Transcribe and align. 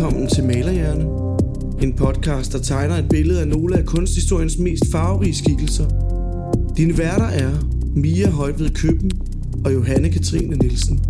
velkommen 0.00 0.28
til 0.28 0.44
Malerhjerne. 0.44 1.04
En 1.82 1.92
podcast, 1.92 2.52
der 2.52 2.58
tegner 2.58 2.96
et 2.96 3.08
billede 3.08 3.40
af 3.40 3.48
nogle 3.48 3.78
af 3.78 3.86
kunsthistoriens 3.86 4.58
mest 4.58 4.82
farverige 4.92 5.34
skikkelser. 5.34 5.84
Dine 6.76 6.98
værter 6.98 7.24
er 7.24 7.50
Mia 7.96 8.30
Højved 8.30 8.70
Køben 8.70 9.10
og 9.64 9.74
Johanne 9.74 10.08
Katrine 10.08 10.56
Nielsen. 10.56 11.00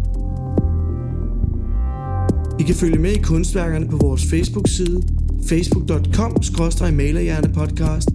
I 2.61 2.63
kan 2.63 2.75
følge 2.75 2.99
med 2.99 3.13
i 3.13 3.23
kunstværkerne 3.23 3.89
på 3.89 3.97
vores 3.97 4.25
Facebook-side 4.25 5.03
facebook.com-malerhjernepodcast 5.47 8.09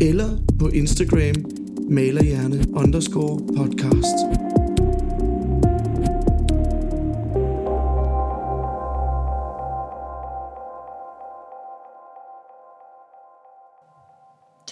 eller 0.00 0.28
på 0.58 0.68
Instagram 0.68 1.34
malerhjerne 1.90 2.64
underscore 2.74 3.40
podcast. 3.56 4.43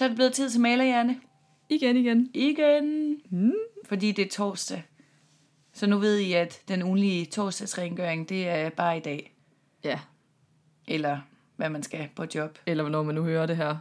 Så 0.03 0.07
er 0.07 0.09
det 0.09 0.15
blevet 0.17 0.33
tid 0.33 0.49
til 0.49 0.61
malerhjerne. 0.61 1.19
Igen, 1.69 1.97
igen. 1.97 2.29
Igen. 2.33 3.17
Mm. 3.29 3.53
Fordi 3.85 4.11
det 4.11 4.25
er 4.25 4.29
torsdag. 4.29 4.83
Så 5.73 5.87
nu 5.87 5.97
ved 5.97 6.17
I, 6.19 6.33
at 6.33 6.61
den 6.67 6.83
ugenlige 6.83 7.25
torsdagsrengøring, 7.25 8.29
det 8.29 8.47
er 8.49 8.69
bare 8.69 8.97
i 8.97 8.99
dag. 8.99 9.35
Ja, 9.83 9.99
Eller 10.87 11.19
hvad 11.55 11.69
man 11.69 11.83
skal 11.83 12.09
på 12.15 12.25
job. 12.35 12.57
eller 12.65 12.83
hvornår 12.83 13.03
man 13.03 13.15
nu 13.15 13.23
hører 13.23 13.45
det 13.45 13.57
her. 13.57 13.77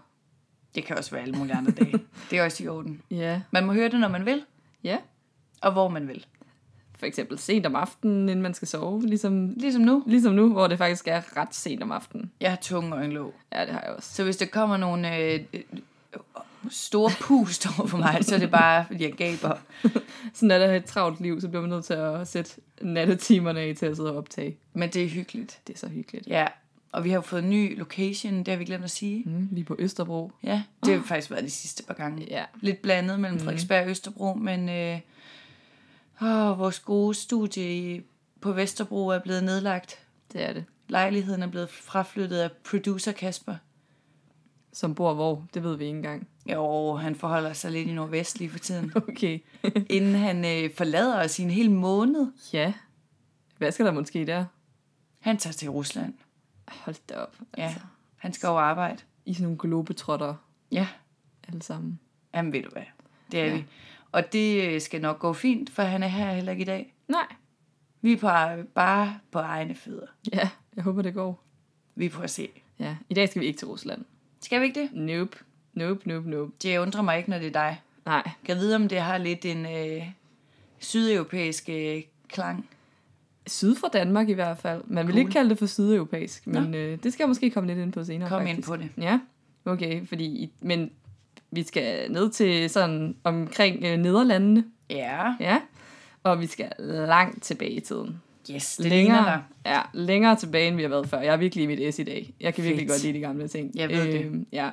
Det 0.75 0.85
kan 0.85 0.99
også 0.99 1.11
være 1.11 1.23
alle 1.23 1.39
mulige 1.39 1.55
andre 1.57 1.71
dage. 1.73 1.93
Det 2.31 2.39
er 2.39 2.45
også 2.45 2.65
i 2.65 2.69
orden. 2.69 3.03
Ja, 3.11 3.43
Man 3.51 3.67
må 3.67 3.73
høre 3.73 3.89
det, 3.89 4.01
når 4.01 4.09
man 4.09 4.27
vil, 4.27 4.45
ja. 4.85 4.99
og 5.61 5.73
hvor 5.73 5.89
man 5.89 6.09
vil. 6.09 6.27
For 6.99 7.07
eksempel 7.07 7.39
sent 7.39 7.67
om 7.67 7.77
aftenen, 7.77 8.29
inden 8.29 8.43
man 8.43 8.55
skal 8.55 8.69
sove. 8.69 9.03
Ligesom, 9.07 9.51
Ligesom 9.57 9.83
nu. 9.83 10.05
ligesom 10.07 10.33
nu, 10.35 10.53
hvor 10.53 10.67
det 10.67 10.79
faktisk 10.79 11.09
er 11.09 11.37
ret 11.37 11.55
sent 11.55 11.83
om 11.83 11.93
aftenen. 11.93 12.33
Jeg 12.41 12.51
har 12.51 12.59
tunge 12.63 12.95
øjenlåg. 12.97 13.35
Ja, 13.53 13.61
det 13.61 13.69
har 13.75 13.81
jeg 13.83 13.91
også. 13.91 14.15
Så 14.15 14.25
hvis 14.25 14.37
der 14.37 14.47
kommer 14.47 14.77
nogle 14.77 15.17
øh, 15.19 15.41
øh, 15.53 15.61
store 16.71 17.11
pust 17.21 17.67
over 17.79 17.89
for 17.89 17.99
mig, 17.99 18.19
så 18.23 18.35
er 18.35 18.39
det 18.39 18.51
bare, 18.51 18.85
fordi 18.87 19.05
jeg 19.05 19.13
gaber. 19.13 19.57
Sådan 20.35 20.51
er 20.51 20.59
der 20.59 20.75
et 20.75 20.85
travlt 20.85 21.21
liv, 21.21 21.41
så 21.41 21.49
bliver 21.49 21.61
man 21.61 21.71
nødt 21.71 21.85
til 21.85 21.95
at 21.95 22.29
sætte 22.29 22.51
nattetimerne 22.81 23.61
af 23.61 23.77
til 23.77 23.87
at 23.87 23.97
sidde 23.97 24.11
og 24.11 24.17
optage. 24.17 24.57
Men 24.75 24.91
det 24.91 25.05
er 25.05 25.09
hyggeligt. 25.09 25.61
Det 25.67 25.75
er 25.75 25.79
så 25.79 25.89
hyggeligt. 25.89 26.27
Ja, 26.27 26.47
og 26.93 27.05
vi 27.05 27.11
har 27.11 27.17
jo 27.17 27.21
fået 27.21 27.43
en 27.43 27.51
ny 27.51 27.79
location, 27.79 28.39
det 28.39 28.49
har 28.49 28.57
vi 28.57 28.65
glemt 28.65 28.85
at 28.85 28.91
sige. 28.91 29.23
Mm, 29.27 29.49
lige 29.53 29.65
på 29.65 29.77
Østerbro. 29.79 30.33
Ja, 30.43 30.63
det 30.85 30.95
har 30.95 31.03
faktisk 31.03 31.31
været 31.31 31.45
de 31.45 31.51
sidste 31.51 31.83
par 31.83 31.95
gange. 31.95 32.27
Ja, 32.31 32.45
Lidt 32.61 32.83
blandet 32.83 33.21
mellem 33.21 33.39
Frederiksberg 33.41 33.85
og 33.85 33.91
Østerbro, 33.91 34.35
men 34.35 34.69
øh, 34.69 35.01
åh, 36.23 36.59
vores 36.59 36.79
gode 36.81 37.15
studie 37.15 38.03
på 38.41 38.53
Vesterbro 38.53 39.09
er 39.09 39.19
blevet 39.19 39.45
nedlagt. 39.45 39.99
det 40.33 40.49
er 40.49 40.53
det. 40.53 40.65
Lejligheden 40.89 41.43
er 41.43 41.47
blevet 41.47 41.71
fraflyttet 41.71 42.39
af 42.39 42.51
producer 42.71 43.13
Kasper. 43.13 43.55
Som 44.73 44.95
bor 44.95 45.15
hvor, 45.15 45.47
det 45.55 45.63
ved 45.63 45.77
vi 45.77 45.85
ikke 45.85 45.97
engang. 45.97 46.29
Jo, 46.47 46.95
han 46.95 47.15
forholder 47.15 47.53
sig 47.53 47.71
lidt 47.73 47.89
i 47.89 47.93
Nordvest 47.93 48.39
lige 48.39 48.51
for 48.51 48.59
tiden. 48.59 48.93
Okay. 49.09 49.39
Inden 49.97 50.15
han 50.15 50.45
øh, 50.45 50.75
forlader 50.75 51.25
os 51.25 51.39
i 51.39 51.43
en 51.43 51.51
hel 51.51 51.71
måned. 51.71 52.33
ja. 52.53 52.73
Hvad 53.59 53.73
skal 53.73 53.87
der 53.87 53.93
måske 53.93 54.27
der? 54.27 54.45
Han 55.21 55.37
tager 55.37 55.53
til 55.53 55.71
Rusland. 55.71 56.15
Hold 56.69 56.97
da 57.09 57.15
op. 57.17 57.37
Ja, 57.57 57.63
Altså, 57.63 57.81
han 58.17 58.33
skal 58.33 58.49
over 58.49 58.61
arbejde. 58.61 59.03
I 59.27 59.35
sådan 59.35 59.43
nogle 59.43 59.59
globetrotter 59.59 60.35
Ja, 60.73 60.89
alle 61.49 61.63
sammen. 61.63 62.01
jamen 62.35 62.53
ved 62.53 62.63
du 62.63 62.71
hvad. 62.71 62.83
Det 63.33 63.41
er 63.41 63.45
ja. 63.45 63.51
Ja. 63.51 63.57
vi. 63.57 63.65
Og 64.13 64.33
det 64.33 64.63
øh, 64.75 64.81
skal 64.81 65.01
nok 65.01 65.19
gå 65.19 65.33
fint, 65.33 65.71
for 65.71 65.83
han 65.83 66.03
er 66.03 66.07
her 66.09 66.33
heller 66.33 66.53
ikke 66.53 66.63
i 66.63 66.65
dag. 66.67 66.95
Nej. 67.09 67.27
Vi 68.01 68.13
er 68.13 68.17
på, 68.17 68.27
ar- 68.29 68.63
bare 68.75 69.19
på 69.31 69.39
egne 69.39 69.75
fødder. 69.75 70.07
Ja, 70.33 70.51
jeg 70.77 70.85
håber 70.85 71.03
det 71.03 71.15
går. 71.15 71.43
Vi 71.95 72.09
prøver 72.09 72.25
at 72.25 72.31
se. 72.31 72.49
Ja, 72.79 72.97
i 73.09 73.15
dag 73.15 73.29
skal 73.29 73.41
vi 73.43 73.47
ikke 73.47 73.59
til 73.59 73.69
Rusland. 73.69 74.05
Skal 74.43 74.61
vi 74.61 74.67
ikke 74.67 74.81
det? 74.81 74.89
Nope. 74.93 75.39
Nope, 75.75 76.09
nope, 76.09 76.31
nope. 76.31 76.53
Det 76.63 76.79
undrer 76.79 77.03
mig 77.03 77.19
ikke, 77.19 77.31
når 77.31 77.39
det 77.39 77.47
er 77.47 77.53
dig. 77.53 77.81
Nej, 78.07 78.23
Kan 78.23 78.55
jeg 78.55 78.57
vide, 78.57 78.77
om 78.77 78.89
det 78.89 79.01
har 79.01 79.19
lidt 79.19 79.45
en 79.45 79.67
øh, 79.67 80.03
sydeuropæisk 80.79 81.69
øh, 81.69 82.03
klang? 82.29 82.69
Syd 83.47 83.77
fra 83.77 83.89
Danmark 83.93 84.29
i 84.29 84.33
hvert 84.33 84.59
fald. 84.59 84.83
Man 84.87 85.07
vil 85.07 85.13
Cool. 85.13 85.19
ikke 85.21 85.31
kalde 85.33 85.51
det 85.51 85.59
for 85.59 85.67
sydeuropæisk, 85.67 86.47
men 86.47 86.75
øh, 86.75 86.99
det 87.03 87.13
skal 87.13 87.23
jeg 87.25 87.29
måske 87.29 87.51
komme 87.51 87.67
lidt 87.67 87.79
ind 87.79 87.93
på 87.93 88.05
senere. 88.05 88.29
Kom 88.29 88.41
faktisk. 88.41 88.57
ind 88.57 88.65
på 88.65 88.77
det. 88.77 88.89
Ja, 88.99 89.21
okay, 89.65 90.07
fordi, 90.07 90.53
men 90.61 90.91
vi 91.51 91.63
skal 91.63 92.13
ned 92.13 92.31
til 92.31 92.71
sådan 92.71 93.17
omkring 93.25 93.85
øh, 93.85 93.97
Nederlandene, 93.99 94.65
Ja. 94.91 95.35
ja, 95.41 95.61
og 96.23 96.41
vi 96.41 96.47
skal 96.47 96.73
langt 96.79 97.43
tilbage 97.43 97.71
i 97.71 97.81
tiden. 97.81 98.23
Yes, 98.51 98.77
det 98.77 98.87
ligner 98.87 99.15
dig. 99.17 99.25
længere, 99.25 99.43
ja, 99.67 99.81
længere 99.95 100.37
tilbage, 100.37 100.69
end 100.69 100.77
vi 100.77 100.83
har 100.83 100.89
været 100.89 101.09
før. 101.09 101.21
Jeg 101.21 101.33
er 101.33 101.37
virkelig 101.37 101.65
i 101.65 101.67
mit 101.67 101.95
S 101.95 101.99
i 101.99 102.03
dag. 102.03 102.35
Jeg 102.41 102.55
kan 102.55 102.65
virkelig 102.65 102.83
Fedt. 102.83 102.91
godt 102.91 103.03
lide 103.03 103.13
de 103.15 103.21
gamle 103.21 103.49
ting. 103.49 103.71
Jeg 103.75 103.89
ved 103.89 104.13
det. 104.13 104.21
øh, 104.25 104.35
Ja. 104.53 104.71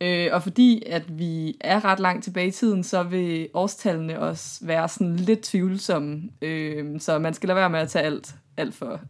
Øh, 0.00 0.28
og 0.32 0.42
fordi 0.42 0.82
at 0.86 1.18
vi 1.18 1.56
er 1.60 1.84
ret 1.84 2.00
langt 2.00 2.24
tilbage 2.24 2.48
i 2.48 2.50
tiden, 2.50 2.84
så 2.84 3.02
vil 3.02 3.48
årstallene 3.54 4.20
også 4.20 4.58
være 4.66 4.88
sådan 4.88 5.16
lidt 5.16 5.40
tvivlsomme. 5.42 6.22
Øh, 6.42 7.00
så 7.00 7.18
man 7.18 7.34
skal 7.34 7.46
lade 7.46 7.56
være 7.56 7.70
med 7.70 7.80
at 7.80 7.88
tage 7.90 8.04
alt, 8.04 8.34
alt 8.56 8.74
for 8.74 9.00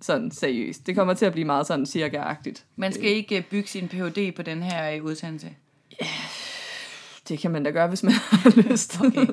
sådan 0.00 0.30
seriøst. 0.30 0.86
Det 0.86 0.94
kommer 0.96 1.14
til 1.14 1.26
at 1.26 1.32
blive 1.32 1.44
meget 1.44 1.66
sådan 1.66 1.86
cirka-agtigt. 1.86 2.64
Man 2.76 2.92
skal 2.92 3.04
ikke 3.10 3.36
øh, 3.36 3.42
bygge 3.50 3.68
sin 3.68 3.88
Ph.D. 3.88 4.34
på 4.36 4.42
den 4.42 4.62
her 4.62 4.90
øh, 4.96 5.04
udsendelse. 5.04 5.50
Det 7.28 7.38
kan 7.38 7.50
man 7.50 7.62
da 7.62 7.70
gøre, 7.70 7.88
hvis 7.88 8.02
man 8.02 8.12
har 8.42 8.62
lyst. 8.70 9.00
Okay. 9.04 9.26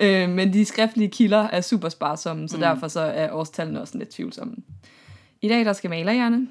øh, 0.00 0.30
men 0.30 0.52
de 0.52 0.64
skriftlige 0.64 1.10
kilder 1.10 1.42
er 1.42 1.60
super 1.60 1.88
sparsomme, 1.88 2.48
så 2.48 2.56
mm. 2.56 2.60
derfor 2.60 2.88
så 2.88 3.00
er 3.00 3.32
årstallene 3.32 3.80
også 3.80 3.98
lidt 3.98 4.08
tvivlsomme. 4.08 4.54
I 5.42 5.48
dag 5.48 5.64
der 5.64 5.72
skal 5.72 5.90
malerhjerne, 5.90 6.48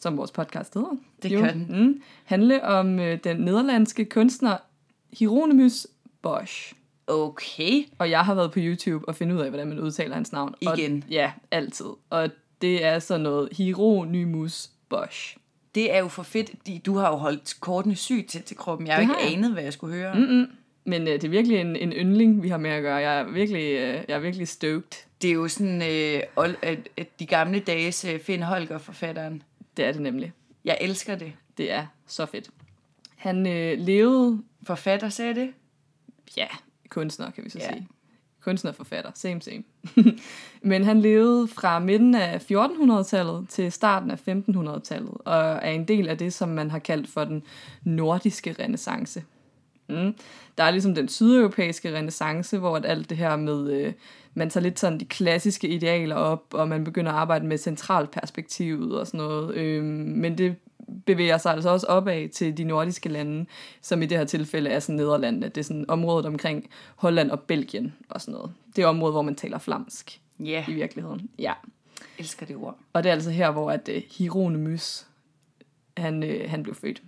som 0.00 0.16
vores 0.16 0.30
podcast 0.30 0.74
hedder, 0.74 0.96
Det 1.22 1.30
gør 1.30 1.50
den. 1.50 1.66
Mm, 1.68 2.02
handle 2.24 2.64
om 2.64 2.98
øh, 2.98 3.18
den 3.24 3.36
nederlandske 3.36 4.04
kunstner 4.04 4.56
Hieronymus 5.12 5.86
Bosch. 6.22 6.72
Okay. 7.06 7.84
Og 7.98 8.10
jeg 8.10 8.20
har 8.20 8.34
været 8.34 8.52
på 8.52 8.58
YouTube 8.62 9.08
og 9.08 9.14
finde 9.14 9.34
ud 9.34 9.40
af, 9.40 9.48
hvordan 9.48 9.68
man 9.68 9.78
udtaler 9.78 10.14
hans 10.14 10.32
navn. 10.32 10.54
Igen. 10.60 11.04
Og, 11.06 11.10
ja, 11.10 11.32
altid. 11.50 11.86
Og 12.10 12.30
det 12.62 12.84
er 12.84 12.98
sådan 12.98 13.20
noget 13.20 13.48
Hieronymus 13.52 14.70
Bosch. 14.88 15.36
Det 15.74 15.94
er 15.94 15.98
jo 15.98 16.08
for 16.08 16.22
fedt, 16.22 16.86
du 16.86 16.96
har 16.96 17.08
jo 17.10 17.16
holdt 17.16 17.60
kortene 17.60 17.94
sygt 17.96 18.28
tæt 18.30 18.42
til 18.42 18.56
kroppen. 18.56 18.86
Jeg 18.86 18.94
har 18.96 19.02
jo 19.02 19.08
ikke 19.10 19.36
anet, 19.36 19.52
hvad 19.52 19.62
jeg 19.62 19.72
skulle 19.72 19.96
høre. 19.96 20.14
Mm-mm. 20.14 20.46
Men 20.84 21.02
øh, 21.02 21.12
det 21.14 21.24
er 21.24 21.28
virkelig 21.28 21.60
en, 21.60 21.76
en 21.76 21.92
yndling, 21.92 22.42
vi 22.42 22.48
har 22.48 22.56
med 22.58 22.70
at 22.70 22.82
gøre. 22.82 22.96
Jeg 22.96 23.20
er 23.20 23.24
virkelig, 23.24 23.62
øh, 23.72 24.04
jeg 24.08 24.16
er 24.16 24.18
virkelig 24.18 24.48
stoked. 24.48 25.04
Det 25.22 25.30
er 25.30 25.34
jo 25.34 25.48
sådan 25.48 25.82
øh, 25.82 26.20
ol- 26.40 26.58
at, 26.62 26.88
at 26.96 27.20
de 27.20 27.26
gamle 27.26 27.60
dages 27.60 28.04
øh, 28.04 28.20
Finn 28.20 28.42
Holger-forfatteren. 28.42 29.42
Det 29.76 29.84
er 29.84 29.92
det 29.92 30.00
nemlig. 30.02 30.32
Jeg 30.64 30.78
elsker 30.80 31.14
det. 31.14 31.32
Det 31.58 31.72
er 31.72 31.86
så 32.06 32.26
fedt. 32.26 32.50
Han 33.16 33.46
øh, 33.46 33.78
levede, 33.78 34.42
Forfatter 34.66 35.08
sagde 35.08 35.34
det. 35.34 35.50
ja, 36.36 36.46
kunstner 36.88 37.30
kan 37.30 37.44
vi 37.44 37.50
så 37.50 37.58
Ja. 37.58 37.72
sige. 37.72 37.88
Kunstner 38.44 38.72
forfatter, 38.72 39.10
same 39.14 39.42
same. 39.42 39.62
Men 40.62 40.84
han 40.84 41.00
levede 41.00 41.48
fra 41.48 41.78
midten 41.78 42.14
af 42.14 42.50
1400-tallet 42.52 43.48
til 43.48 43.72
starten 43.72 44.10
af 44.10 44.28
1500-tallet, 44.28 45.14
og 45.24 45.36
er 45.36 45.70
en 45.70 45.88
del 45.88 46.08
af 46.08 46.18
det, 46.18 46.32
som 46.32 46.48
man 46.48 46.70
har 46.70 46.78
kaldt 46.78 47.08
for 47.08 47.24
den 47.24 47.42
nordiske 47.84 48.56
renaissance. 48.58 49.22
Mm. 49.88 50.14
Der 50.58 50.64
er 50.64 50.70
ligesom 50.70 50.94
den 50.94 51.08
sydeuropæiske 51.08 51.96
renaissance, 51.96 52.58
hvor 52.58 52.76
at 52.76 52.86
alt 52.86 53.10
det 53.10 53.16
her 53.16 53.36
med, 53.36 53.72
øh, 53.72 53.92
man 54.34 54.50
tager 54.50 54.62
lidt 54.62 54.78
sådan 54.78 55.00
de 55.00 55.04
klassiske 55.04 55.68
idealer 55.68 56.16
op, 56.16 56.44
og 56.52 56.68
man 56.68 56.84
begynder 56.84 57.12
at 57.12 57.18
arbejde 57.18 57.46
med 57.46 57.58
centralperspektivet 57.58 59.00
og 59.00 59.06
sådan 59.06 59.18
noget. 59.18 59.54
Øh, 59.54 59.84
men 59.84 60.38
det 60.38 60.56
bevæger 61.06 61.38
sig 61.38 61.52
altså 61.52 61.70
også 61.70 61.86
opad 61.86 62.28
til 62.28 62.56
de 62.56 62.64
nordiske 62.64 63.08
lande, 63.08 63.46
som 63.82 64.02
i 64.02 64.06
det 64.06 64.18
her 64.18 64.24
tilfælde 64.24 64.70
er 64.70 64.80
sådan 64.80 64.96
Nederlandene. 64.96 65.48
Det 65.48 65.58
er 65.58 65.64
sådan 65.64 65.84
området 65.88 66.26
omkring 66.26 66.70
Holland 66.96 67.30
og 67.30 67.40
Belgien 67.40 67.94
og 68.08 68.20
sådan 68.20 68.32
noget. 68.32 68.52
Det 68.76 68.84
er 68.84 68.86
området, 68.86 69.14
hvor 69.14 69.22
man 69.22 69.34
taler 69.34 69.58
flamsk 69.58 70.20
Ja, 70.38 70.64
i 70.68 70.72
virkeligheden. 70.72 71.30
Ja. 71.38 71.52
elsker 72.18 72.46
det 72.46 72.56
ord. 72.56 72.78
Og 72.92 73.02
det 73.02 73.10
er 73.10 73.14
altså 73.14 73.30
her, 73.30 73.50
hvor 73.50 73.70
at 73.70 73.88
uh, 73.88 74.02
Hieronymus, 74.18 75.06
han, 75.96 76.22
uh, 76.22 76.50
han 76.50 76.62
blev 76.62 76.74
født. 76.74 77.02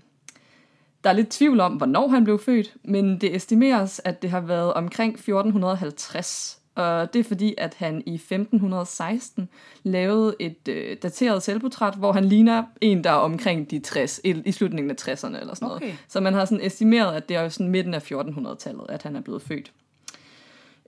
Der 1.04 1.10
er 1.10 1.14
lidt 1.14 1.30
tvivl 1.30 1.60
om, 1.60 1.72
hvornår 1.72 2.08
han 2.08 2.24
blev 2.24 2.38
født, 2.38 2.74
men 2.84 3.20
det 3.20 3.36
estimeres, 3.36 4.00
at 4.04 4.22
det 4.22 4.30
har 4.30 4.40
været 4.40 4.74
omkring 4.74 5.14
1450. 5.14 6.61
Og 6.74 7.12
det 7.12 7.20
er 7.20 7.24
fordi, 7.24 7.54
at 7.58 7.74
han 7.74 8.02
i 8.06 8.14
1516 8.14 9.48
lavede 9.82 10.36
et 10.38 10.68
øh, 10.68 10.96
dateret 11.02 11.42
selvportræt, 11.42 11.94
hvor 11.94 12.12
han 12.12 12.24
ligner 12.24 12.64
en, 12.80 13.04
der 13.04 13.10
er 13.10 13.14
omkring 13.14 13.70
de 13.70 13.78
60, 13.78 14.20
i, 14.24 14.42
i 14.44 14.52
slutningen 14.52 14.90
af 14.90 14.94
60'erne 15.08 15.40
eller 15.40 15.54
sådan 15.54 15.70
Okay. 15.70 15.86
noget. 15.86 15.98
Så 16.08 16.20
man 16.20 16.34
har 16.34 16.44
sådan 16.44 16.66
estimeret, 16.66 17.14
at 17.14 17.28
det 17.28 17.36
er 17.36 17.42
jo 17.42 17.50
sådan 17.50 17.70
midten 17.70 17.94
af 17.94 18.12
1400-tallet, 18.12 18.84
at 18.88 19.02
han 19.02 19.16
er 19.16 19.20
blevet 19.20 19.42
født. 19.42 19.72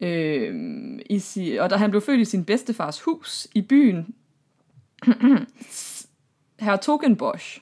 Øh, 0.01 0.55
i 1.11 1.19
si, 1.19 1.57
og 1.61 1.71
da 1.71 1.77
han 1.77 1.91
blev 1.91 2.03
født 2.03 2.21
i 2.21 2.25
sin 2.25 2.45
bedstefars 2.45 3.01
hus 3.01 3.49
i 3.55 3.63
byen 3.63 4.15
Hertogenbosch. 6.61 7.61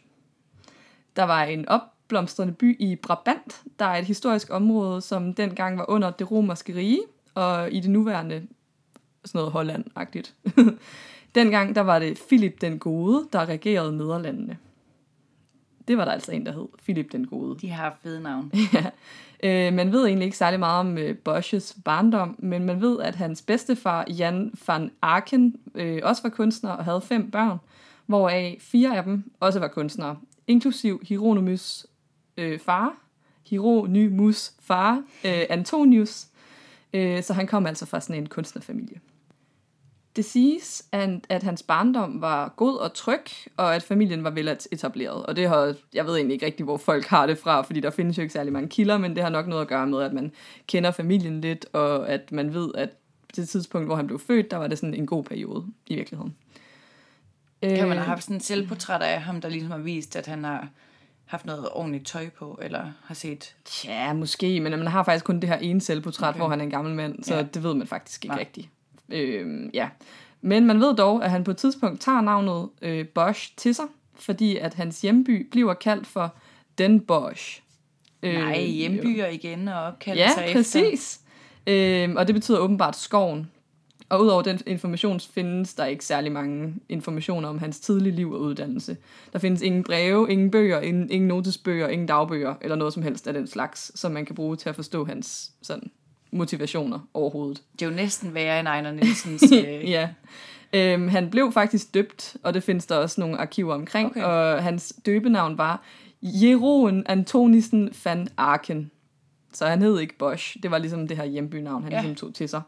Der 1.17 1.23
var 1.23 1.45
en 1.45 1.69
opblomstrende 1.69 2.53
by 2.53 2.77
i 2.81 2.97
Brabant, 2.97 3.63
der 3.79 3.85
er 3.85 3.99
et 3.99 4.05
historisk 4.05 4.51
område, 4.51 5.01
som 5.01 5.35
dengang 5.35 5.79
var 5.79 5.91
under 5.91 6.11
det 6.11 6.31
romerske 6.31 6.75
rige, 6.77 7.01
og 7.35 7.73
i 7.73 7.81
det 7.81 7.91
nuværende 7.91 8.47
sådan 9.25 9.39
noget 9.39 9.53
Holland-agtigt. 9.53 10.35
Dengang 11.35 11.75
der 11.75 11.81
var 11.81 11.99
det 11.99 12.23
Philip 12.29 12.61
den 12.61 12.79
Gode, 12.79 13.29
der 13.33 13.49
regerede 13.49 13.97
Nederlandene. 13.97 14.59
Det 15.89 15.97
var 15.97 16.05
der 16.05 16.13
altså 16.13 16.33
en, 16.33 16.47
der 16.47 16.53
hed 16.53 16.69
Philip 16.83 17.13
den 17.13 17.27
Gode. 17.27 17.59
De 17.59 17.71
har 17.71 17.99
fede 18.03 18.21
navn. 18.23 18.53
ja. 18.75 18.87
Øh, 19.43 19.73
man 19.73 19.93
ved 19.93 20.07
egentlig 20.07 20.25
ikke 20.25 20.37
særlig 20.37 20.61
meget 20.61 20.81
om 20.81 20.99
øh, 20.99 21.17
Bosch's 21.29 21.83
barndom, 21.85 22.37
men 22.39 22.65
man 22.65 22.81
ved, 22.81 23.01
at 23.01 23.15
hans 23.15 23.43
bedstefar, 23.43 24.07
Jan 24.09 24.55
van 24.67 24.91
Aken, 25.03 25.57
øh, 25.75 26.01
også 26.03 26.23
var 26.23 26.31
kunstner 26.31 26.71
og 26.71 26.85
havde 26.85 27.01
fem 27.01 27.31
børn, 27.31 27.59
hvoraf 28.07 28.59
fire 28.61 28.97
af 28.97 29.05
dem 29.05 29.33
også 29.41 29.59
var 29.59 29.69
kunstnere, 29.69 30.17
inklusiv 30.47 31.01
Hieronymus 31.09 31.87
øh, 32.37 32.59
far, 32.59 32.97
Hieronymus 33.47 34.53
far, 34.61 35.03
øh, 35.25 35.43
Antonius, 35.51 36.27
øh, 36.93 37.23
så 37.23 37.33
han 37.33 37.47
kom 37.47 37.67
altså 37.67 37.87
fra 37.87 38.01
sådan 38.01 38.23
en 38.23 38.29
kunstnerfamilie. 38.29 39.01
Det 40.17 40.25
siges, 40.25 40.85
at, 40.93 41.43
hans 41.43 41.63
barndom 41.63 42.21
var 42.21 42.55
god 42.57 42.77
og 42.77 42.95
tryg, 42.95 43.25
og 43.57 43.75
at 43.75 43.83
familien 43.83 44.25
var 44.25 44.31
vel 44.31 44.49
etableret. 44.49 45.27
Og 45.27 45.37
det 45.37 45.49
har, 45.49 45.75
jeg 45.95 46.07
ved 46.07 46.17
egentlig 46.17 46.35
ikke 46.35 46.47
rigtig, 46.47 46.65
hvor 46.65 46.77
folk 46.77 47.07
har 47.07 47.27
det 47.27 47.39
fra, 47.39 47.63
fordi 47.63 47.81
der 47.81 47.91
findes 47.91 48.19
jo 48.19 48.23
ikke 48.23 48.33
særlig 48.33 48.53
mange 48.53 48.69
kilder, 48.69 48.99
men 48.99 49.15
det 49.17 49.23
har 49.23 49.31
nok 49.31 49.47
noget 49.47 49.63
at 49.63 49.69
gøre 49.69 49.87
med, 49.87 50.03
at 50.03 50.13
man 50.13 50.33
kender 50.67 50.91
familien 50.91 51.41
lidt, 51.41 51.67
og 51.73 52.09
at 52.09 52.33
man 52.33 52.55
ved, 52.55 52.71
at 52.75 52.91
på 53.23 53.37
det 53.37 53.49
tidspunkt, 53.49 53.89
hvor 53.89 53.97
han 53.97 54.07
blev 54.07 54.19
født, 54.19 54.51
der 54.51 54.57
var 54.57 54.67
det 54.67 54.79
sådan 54.79 54.95
en 54.95 55.07
god 55.07 55.25
periode 55.25 55.67
i 55.87 55.95
virkeligheden. 55.95 56.35
Kan 57.63 57.71
man 57.71 57.81
have 57.81 58.01
Øh, 58.01 58.07
haft 58.07 58.23
sådan 58.23 58.37
en 58.37 58.41
selvportræt 58.41 59.03
af 59.03 59.23
ham, 59.23 59.41
der 59.41 59.49
ligesom 59.49 59.71
har 59.71 59.79
vist, 59.79 60.17
at 60.17 60.27
han 60.27 60.45
har 60.45 60.69
haft 61.33 61.47
noget 61.47 61.69
ordentligt 61.73 62.07
tøj 62.07 62.29
på, 62.39 62.59
eller 62.63 62.93
har 63.05 63.15
set... 63.15 63.55
Ja, 63.85 64.13
måske, 64.13 64.61
men 64.61 64.73
man 64.73 64.87
har 64.87 65.03
faktisk 65.03 65.25
kun 65.25 65.41
det 65.41 65.49
her 65.49 65.57
ene 65.57 65.81
selvportræt, 65.81 66.29
okay. 66.29 66.39
Hvor 66.39 66.49
han 66.49 66.61
er 66.61 66.65
en 66.65 66.71
gammel 66.71 66.95
mand, 66.95 67.25
så 67.25 67.35
ja. 67.35 67.41
Ja. 67.41 67.47
det 67.55 67.63
ved 67.63 67.75
man 67.75 67.87
faktisk 67.87 68.25
ikke 68.25 68.35
Nej. 68.35 68.41
rigtigt. 68.41 68.69
Øh, 69.09 69.71
ja. 69.75 69.89
Men 70.41 70.67
man 70.67 70.81
ved 70.81 70.97
dog, 70.97 71.25
at 71.25 71.31
han 71.31 71.45
på 71.45 71.51
et 71.51 71.57
tidspunkt 71.57 72.01
tager 72.01 72.21
navnet 72.21 72.69
øh, 72.83 73.09
Bosch 73.09 73.53
til 73.57 73.75
sig, 73.75 73.85
fordi 74.15 74.57
at 74.57 74.75
hans 74.75 75.01
hjemby 75.01 75.49
bliver 75.51 75.75
kaldt 75.75 76.07
for 76.07 76.35
Den 76.79 77.01
Bosch. 77.01 77.63
Nej, 78.23 78.61
hjembyer 78.61 79.27
igen 79.27 79.69
og 79.69 79.83
opkalde 79.83 80.21
Ja, 80.21 80.31
sig 80.35 80.51
præcis. 80.53 81.21
Øh, 81.67 82.11
og 82.17 82.27
det 82.27 82.35
betyder 82.35 82.59
åbenbart 82.59 82.97
skoven. 82.97 83.51
Og 84.13 84.21
udover 84.21 84.43
den 84.43 84.61
information 84.67 85.21
findes 85.21 85.75
der 85.75 85.85
ikke 85.85 86.05
særlig 86.05 86.33
mange 86.33 86.75
informationer 86.89 87.49
om 87.49 87.59
hans 87.59 87.81
tidlige 87.81 88.17
liv 88.17 88.33
og 88.33 88.41
uddannelse. 88.41 88.97
Der 89.33 89.39
findes 89.39 89.63
ingen 89.63 89.85
breve, 89.85 90.31
ingen 90.31 90.51
bøger, 90.51 90.81
ingen, 90.81 91.11
ingen 91.11 91.29
notesbøger, 91.29 91.89
ingen 91.89 92.09
dagbøger 92.09 92.55
eller 92.61 92.77
noget 92.77 92.95
som 92.95 93.03
helst 93.03 93.27
af 93.27 93.35
den 93.35 93.47
slags, 93.47 94.01
som 94.01 94.13
man 94.13 94.27
kan 94.27 94.35
bruge 94.35 94.57
til 94.57 94.69
at 94.69 94.75
forstå 94.75 95.05
hans 95.05 95.51
sådan, 95.63 95.91
motivationer 96.31 97.09
overhovedet. 97.15 97.63
Det 97.73 97.83
er 97.83 97.91
jo 97.91 97.97
næsten 97.97 98.35
værre 98.35 98.61
end 98.61 98.69
Ejner 98.69 98.93
Nielsens... 98.93 99.53
øh, 99.53 99.91
ja. 99.91 100.09
Øhm, 100.73 101.09
han 101.09 101.31
blev 101.31 101.53
faktisk 101.53 101.95
døbt, 101.95 102.37
og 102.43 102.55
det 102.55 102.63
findes 102.63 102.87
der 102.87 102.97
også 102.97 103.21
nogle 103.21 103.39
arkiver 103.39 103.75
omkring, 103.75 104.11
okay. 104.11 104.23
Og 104.23 104.63
hans 104.63 104.95
døbenavn 105.07 105.59
var 105.59 105.83
Jeroen 106.23 107.03
Antonissen 107.07 107.91
van 108.05 108.29
Aken. 108.37 108.91
Så 109.53 109.67
han 109.67 109.83
hed 109.83 109.99
ikke 109.99 110.19
Bosch. 110.19 110.57
Det 110.63 110.71
var 110.71 110.79
ligesom 110.79 111.09
det 111.09 111.17
her 111.17 111.25
hjembynavn, 111.25 111.83
han. 111.83 111.93
Ja. 111.93 112.01
ligesom 112.01 112.15
tog 112.15 112.35
til 112.35 112.49
sig. 112.49 112.63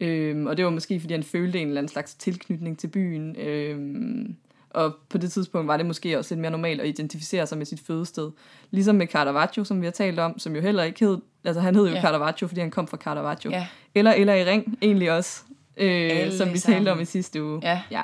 Øhm, 0.00 0.46
og 0.46 0.56
det 0.56 0.64
var 0.64 0.70
måske, 0.70 1.00
fordi 1.00 1.14
han 1.14 1.22
følte 1.22 1.58
en 1.60 1.68
eller 1.68 1.80
anden 1.80 1.92
slags 1.92 2.14
tilknytning 2.14 2.78
til 2.78 2.88
byen. 2.88 3.36
Øhm, 3.36 4.36
og 4.70 4.96
på 5.08 5.18
det 5.18 5.32
tidspunkt 5.32 5.68
var 5.68 5.76
det 5.76 5.86
måske 5.86 6.18
også 6.18 6.34
lidt 6.34 6.40
mere 6.40 6.50
normalt 6.50 6.80
at 6.80 6.88
identificere 6.88 7.46
sig 7.46 7.58
med 7.58 7.66
sit 7.66 7.80
fødested. 7.80 8.30
Ligesom 8.70 8.96
med 8.96 9.06
Caravaggio, 9.06 9.64
som 9.64 9.80
vi 9.80 9.86
har 9.86 9.90
talt 9.92 10.18
om, 10.18 10.38
som 10.38 10.54
jo 10.54 10.60
heller 10.60 10.82
ikke 10.82 11.06
hed... 11.06 11.18
Altså 11.44 11.60
han 11.60 11.74
hed 11.74 11.88
jo. 11.88 11.94
Ja. 11.94 12.00
Caravaggio, 12.00 12.48
fordi 12.48 12.60
han 12.60 12.70
kom 12.70 12.88
fra 12.88 12.96
Caravaggio. 12.96 13.50
Ja. 13.50 13.66
Eller 13.94 14.12
Eller 14.12 14.34
i 14.34 14.44
Ring, 14.44 14.78
egentlig 14.82 15.12
også. 15.12 15.42
Øh, 15.76 15.90
Alle 15.90 16.36
som 16.36 16.52
vi 16.52 16.58
sammen. 16.58 16.76
talte 16.76 16.92
om 16.92 17.00
i 17.00 17.04
sidste 17.04 17.44
uge. 17.44 17.60
Ja. 17.62 17.82
ja. 17.90 18.02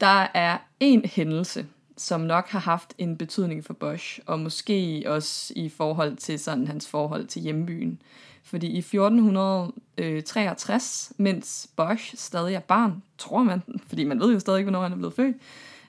Der 0.00 0.26
er 0.34 0.58
en 0.80 1.04
hændelse, 1.04 1.66
som 1.96 2.20
nok 2.20 2.48
har 2.48 2.58
haft 2.58 2.94
en 2.98 3.16
betydning 3.16 3.64
for 3.64 3.74
Bosch, 3.74 4.20
og 4.26 4.38
måske 4.40 5.02
også 5.06 5.52
i 5.56 5.68
forhold 5.68 6.16
til 6.16 6.38
sådan 6.38 6.66
hans 6.66 6.88
forhold 6.88 7.26
til 7.26 7.42
hjembyen. 7.42 8.02
Fordi 8.50 8.66
i 8.66 8.78
1463, 8.78 11.12
mens 11.16 11.70
Bosch 11.76 12.16
stadig 12.16 12.54
er 12.54 12.60
barn, 12.60 13.02
tror 13.18 13.42
man, 13.42 13.62
fordi 13.88 14.04
man 14.04 14.20
ved 14.20 14.32
jo 14.32 14.38
stadig 14.38 14.58
ikke, 14.58 14.70
hvornår 14.70 14.82
han 14.82 14.92
er 14.92 14.96
blevet 14.96 15.14
født, 15.14 15.36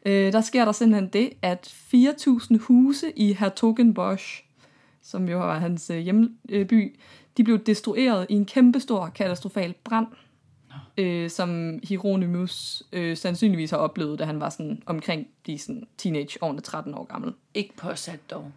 øh, 0.05 0.33
der 0.33 0.41
sker 0.41 0.65
der 0.65 0.71
simpelthen 0.71 1.09
det, 1.09 1.33
at 1.41 1.75
4.000 1.93 2.57
huse 2.59 3.11
i 3.15 3.33
Hertogenbosch, 3.33 4.43
som 5.01 5.29
jo 5.29 5.37
var 5.37 5.59
hans 5.59 5.89
øh, 5.89 5.97
hjemby, 5.97 6.95
de 7.37 7.43
blev 7.43 7.59
destrueret 7.59 8.25
i 8.29 8.33
en 8.33 8.45
kæmpestor 8.45 9.11
katastrofal 9.15 9.73
brand, 9.83 10.07
øh, 10.97 11.29
som 11.29 11.79
Hieronymus 11.83 12.83
øh, 12.91 13.17
sandsynligvis 13.17 13.71
har 13.71 13.77
oplevet, 13.77 14.19
da 14.19 14.25
han 14.25 14.39
var 14.39 14.49
sådan 14.49 14.83
omkring 14.85 15.27
de 15.45 15.57
sådan, 15.57 15.87
teenage-årene 15.97 16.61
13 16.61 16.93
år 16.93 17.03
gammel. 17.03 17.33
Ikke 17.53 17.73
påsat 17.77 18.19
dog. 18.31 18.51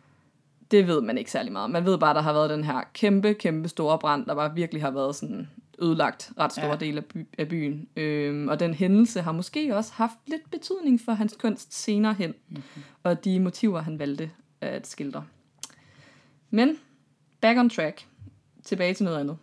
Det 0.70 0.86
ved 0.86 1.00
man 1.00 1.18
ikke 1.18 1.30
særlig 1.30 1.52
meget. 1.52 1.70
Man 1.70 1.84
ved 1.84 1.98
bare, 1.98 2.10
at 2.10 2.16
der 2.16 2.22
har 2.22 2.32
været 2.32 2.50
den 2.50 2.64
her 2.64 2.80
kæmpe, 2.92 3.34
kæmpe 3.34 3.68
store 3.68 3.98
brand, 3.98 4.26
der 4.26 4.34
bare 4.34 4.54
virkelig 4.54 4.82
har 4.82 4.90
været 4.90 5.16
sådan 5.16 5.48
ødelagt 5.78 6.32
ret 6.38 6.52
store 6.52 6.66
ja. 6.66 6.72
Ja. 6.72 6.76
del 6.78 6.96
af, 6.96 7.04
by, 7.04 7.26
af 7.38 7.48
byen. 7.48 7.88
Øhm, 7.96 8.48
og 8.48 8.60
den 8.60 8.74
hændelse 8.74 9.20
har 9.20 9.32
måske 9.32 9.76
også 9.76 9.92
haft 9.94 10.18
lidt 10.26 10.50
betydning 10.50 11.00
for 11.00 11.12
hans 11.12 11.36
kunst 11.40 11.74
senere 11.74 12.14
hen, 12.14 12.34
mm-hmm. 12.48 12.82
og 13.02 13.24
de 13.24 13.40
motiver, 13.40 13.82
han 13.82 13.98
valgte 13.98 14.30
at 14.60 14.86
skildre. 14.86 15.24
Men, 16.50 16.76
back 17.40 17.58
on 17.58 17.70
track. 17.70 18.06
Tilbage 18.64 18.94
til 18.94 19.04
noget 19.04 19.20
andet. 19.20 19.36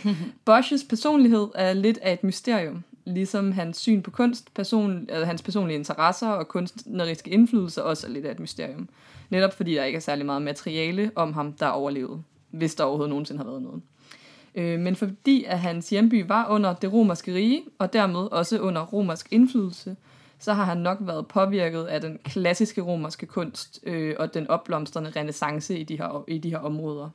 Bosch's 0.50 0.88
personlighed 0.88 1.48
er 1.54 1.72
lidt 1.72 1.98
af 1.98 2.12
et 2.12 2.24
mysterium, 2.24 2.84
ligesom 3.08 3.52
hans 3.52 3.76
syn 3.76 4.02
på 4.02 4.10
kunst, 4.10 4.54
person, 4.54 5.06
altså 5.08 5.24
hans 5.24 5.42
personlige 5.42 5.78
interesser 5.78 6.28
og 6.28 6.48
kunstneriske 6.48 7.30
indflydelser 7.30 7.82
også 7.82 8.06
er 8.06 8.10
lidt 8.10 8.26
af 8.26 8.30
et 8.30 8.40
mysterium. 8.40 8.88
Netop 9.30 9.54
fordi 9.54 9.74
der 9.74 9.84
ikke 9.84 9.96
er 9.96 10.00
særlig 10.00 10.26
meget 10.26 10.42
materiale 10.42 11.10
om 11.14 11.32
ham, 11.32 11.52
der 11.52 11.66
er 11.66 11.70
overlevet, 11.70 12.22
hvis 12.50 12.74
der 12.74 12.84
overhovedet 12.84 13.10
nogensinde 13.10 13.38
har 13.38 13.50
været 13.50 13.62
noget. 13.62 13.82
Øh, 14.54 14.80
men 14.80 14.96
fordi 14.96 15.44
at 15.44 15.58
hans 15.58 15.90
hjemby 15.90 16.24
var 16.28 16.46
under 16.50 16.74
det 16.74 16.92
romerske 16.92 17.34
rige, 17.34 17.62
og 17.78 17.92
dermed 17.92 18.20
også 18.20 18.58
under 18.60 18.86
romersk 18.86 19.28
indflydelse, 19.30 19.96
så 20.38 20.52
har 20.52 20.64
han 20.64 20.78
nok 20.78 20.98
været 21.00 21.26
påvirket 21.26 21.84
af 21.84 22.00
den 22.00 22.18
klassiske 22.24 22.80
romerske 22.80 23.26
kunst 23.26 23.80
øh, 23.82 24.14
og 24.18 24.34
den 24.34 24.46
opblomstrende 24.46 25.12
renaissance 25.16 25.78
i 25.78 25.84
de 25.84 25.98
her, 25.98 26.24
i 26.28 26.38
de 26.38 26.50
her 26.50 26.58
områder. 26.58 27.10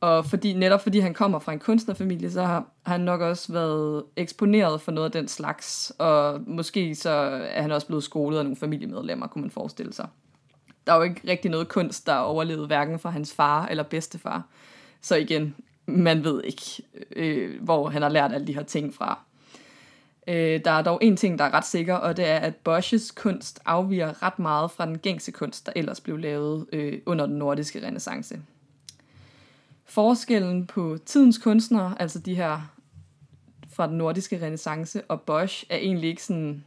Og 0.00 0.26
fordi, 0.26 0.52
netop 0.52 0.82
fordi 0.82 0.98
han 0.98 1.14
kommer 1.14 1.38
fra 1.38 1.52
en 1.52 1.58
kunstnerfamilie, 1.58 2.30
så 2.30 2.42
har 2.42 2.66
han 2.86 3.00
nok 3.00 3.20
også 3.20 3.52
været 3.52 4.04
eksponeret 4.16 4.80
for 4.80 4.92
noget 4.92 5.06
af 5.06 5.12
den 5.12 5.28
slags, 5.28 5.92
og 5.98 6.40
måske 6.46 6.94
så 6.94 7.10
er 7.50 7.62
han 7.62 7.72
også 7.72 7.86
blevet 7.86 8.04
skolet 8.04 8.38
af 8.38 8.44
nogle 8.44 8.56
familiemedlemmer, 8.56 9.26
kunne 9.26 9.42
man 9.42 9.50
forestille 9.50 9.92
sig. 9.92 10.08
Der 10.86 10.92
er 10.92 10.96
jo 10.96 11.02
ikke 11.02 11.20
rigtig 11.28 11.50
noget 11.50 11.68
kunst, 11.68 12.06
der 12.06 12.12
er 12.12 12.18
overlevet 12.18 12.66
hverken 12.66 12.98
fra 12.98 13.10
hans 13.10 13.34
far 13.34 13.66
eller 13.66 13.82
bedstefar. 13.82 14.42
Så 15.00 15.16
igen, 15.16 15.54
man 15.86 16.24
ved 16.24 16.44
ikke, 16.44 16.62
øh, 17.16 17.62
hvor 17.62 17.88
han 17.88 18.02
har 18.02 18.08
lært 18.08 18.32
alle 18.32 18.46
de 18.46 18.54
her 18.54 18.62
ting 18.62 18.94
fra. 18.94 19.18
Øh, 20.28 20.60
der 20.64 20.70
er 20.70 20.82
dog 20.82 20.98
en 21.02 21.16
ting, 21.16 21.38
der 21.38 21.44
er 21.44 21.54
ret 21.54 21.66
sikker, 21.66 21.94
og 21.94 22.16
det 22.16 22.28
er, 22.28 22.38
at 22.38 22.56
Bosches 22.56 23.10
kunst 23.10 23.60
afviger 23.64 24.22
ret 24.22 24.38
meget 24.38 24.70
fra 24.70 24.86
den 24.86 24.98
gængse 24.98 25.32
kunst, 25.32 25.66
der 25.66 25.72
ellers 25.76 26.00
blev 26.00 26.16
lavet 26.16 26.66
øh, 26.72 26.98
under 27.06 27.26
den 27.26 27.36
nordiske 27.36 27.86
renaissance. 27.86 28.40
Forskellen 29.90 30.66
på 30.66 30.98
tidens 31.06 31.38
kunstnere, 31.38 31.94
altså 32.00 32.18
de 32.18 32.34
her 32.34 32.60
fra 33.72 33.86
den 33.86 33.98
nordiske 33.98 34.36
renaissance, 34.36 35.02
og 35.08 35.20
Bosch 35.20 35.64
er 35.70 35.76
egentlig 35.76 36.10
ikke 36.10 36.24
sådan... 36.24 36.64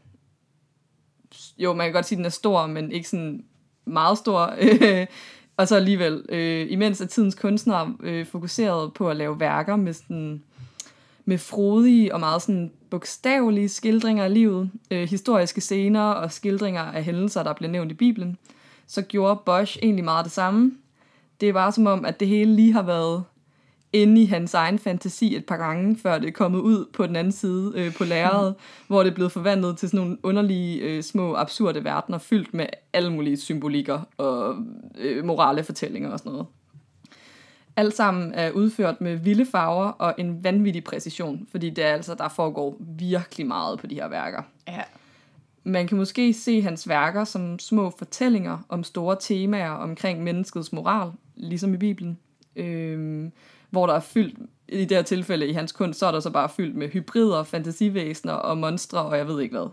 Jo, 1.58 1.74
man 1.74 1.86
kan 1.86 1.94
godt 1.94 2.06
sige, 2.06 2.16
at 2.16 2.18
den 2.18 2.26
er 2.26 2.30
stor, 2.30 2.68
men 2.68 2.92
ikke 2.92 3.10
sådan 3.10 3.46
meget 3.86 4.18
stor. 4.18 4.56
og 5.58 5.68
så 5.68 5.76
alligevel, 5.76 6.26
øh, 6.30 6.72
imens 6.72 7.02
at 7.02 7.10
tidens 7.10 7.36
kunstnere 7.36 7.96
øh, 8.00 8.26
fokuserede 8.26 8.92
på 8.96 9.10
at 9.10 9.16
lave 9.16 9.40
værker 9.40 9.76
med 9.76 9.94
sådan 9.94 10.44
med 11.26 11.38
frodige 11.38 12.14
og 12.14 12.20
meget 12.20 12.42
sådan 12.42 12.72
bogstavelige 12.90 13.70
skildringer 13.70 14.24
af 14.24 14.34
livet, 14.34 14.72
øh, 14.92 15.10
historiske 15.10 15.62
scener 15.62 16.02
og 16.02 16.32
skildringer 16.32 16.82
af 16.82 17.04
hændelser, 17.04 17.44
der 17.44 17.54
blev 17.54 17.70
nævnt 17.70 17.92
i 17.92 17.96
Bibelen, 17.96 18.38
så 18.88 19.02
gjorde 19.02 19.42
Bosch 19.46 19.78
egentlig 19.82 20.04
meget 20.04 20.26
det 20.26 20.34
samme. 20.34 20.72
Det 21.42 21.54
var 21.54 21.72
som 21.72 21.88
om, 21.88 22.06
at 22.06 22.20
det 22.20 22.28
hele 22.28 22.56
lige 22.56 22.74
har 22.74 22.82
været 22.82 23.24
inde 23.94 24.22
i 24.22 24.26
hans 24.26 24.54
egen 24.54 24.80
fantasi 24.80 25.36
et 25.36 25.46
par 25.46 25.58
gange, 25.58 25.98
før 25.98 26.18
det 26.18 26.28
er 26.28 26.32
kommet 26.32 26.60
ud 26.60 26.86
på 26.94 27.08
den 27.08 27.16
anden 27.16 27.32
side 27.32 27.72
øh, 27.76 27.94
på 27.94 28.04
lærredet, 28.04 28.56
hvor 28.88 29.04
det 29.04 29.10
er 29.10 29.16
blevet 29.16 29.32
forvandlet 29.32 29.78
til 29.78 29.90
sådan 29.90 30.00
nogle 30.00 30.18
underlige, 30.24 30.80
øh, 30.82 31.04
små, 31.04 31.36
absurde 31.36 31.84
verdener, 31.84 32.18
fyldt 32.18 32.54
med 32.54 32.66
alle 32.94 33.12
mulige 33.12 33.38
symbolikker 33.38 34.02
og 34.18 34.56
øh, 34.98 35.26
morale 35.26 35.64
fortællinger 35.64 36.10
og 36.10 36.20
sådan 36.20 36.32
noget. 36.32 36.48
Alt 37.76 37.96
sammen 37.96 38.34
er 38.34 38.52
udført 38.52 39.02
med 39.02 39.16
vilde 39.16 39.46
farver 39.46 39.86
og 39.86 40.14
en 40.18 40.44
vanvittig 40.44 40.84
præcision, 40.84 41.48
fordi 41.52 41.70
det 41.70 41.84
er 41.84 41.94
altså, 41.94 42.16
der 42.16 42.30
foregår 42.30 42.78
virkelig 42.80 43.48
meget 43.48 43.80
på 43.80 43.88
de 43.88 43.96
her 43.96 44.08
værker. 44.08 44.42
Ja. 44.68 44.82
Man 45.64 45.88
kan 45.88 45.98
måske 45.98 46.34
se 46.34 46.62
hans 46.62 46.90
værker 46.90 47.24
som 47.24 47.60
små 47.60 47.94
fortællinger 47.98 48.58
om 48.70 48.84
store 48.84 49.18
temaer 49.20 49.70
omkring 49.70 50.24
menneskets 50.24 50.74
moral, 50.74 51.12
ligesom 51.36 51.74
i 51.74 51.78
Bibelen, 51.78 52.18
øhm, 52.56 53.32
hvor 53.70 53.88
der 53.88 53.94
er 53.94 54.00
fyldt 54.00 54.38
i 54.70 54.86
det 54.86 54.98
her 54.98 55.02
tilfælde 55.02 55.48
i 55.48 55.54
hans 55.54 55.72
kunst, 55.72 56.00
så 56.00 56.06
er 56.06 56.12
der 56.12 56.20
så 56.20 56.30
bare 56.30 56.50
fyldt 56.50 56.76
med 56.76 56.90
hybrider, 56.90 57.44
fantasivæsener 57.44 58.34
og 58.34 58.58
monstre, 58.58 59.00
og 59.02 59.18
jeg 59.18 59.28
ved 59.28 59.42
ikke 59.42 59.56
hvad. 59.58 59.70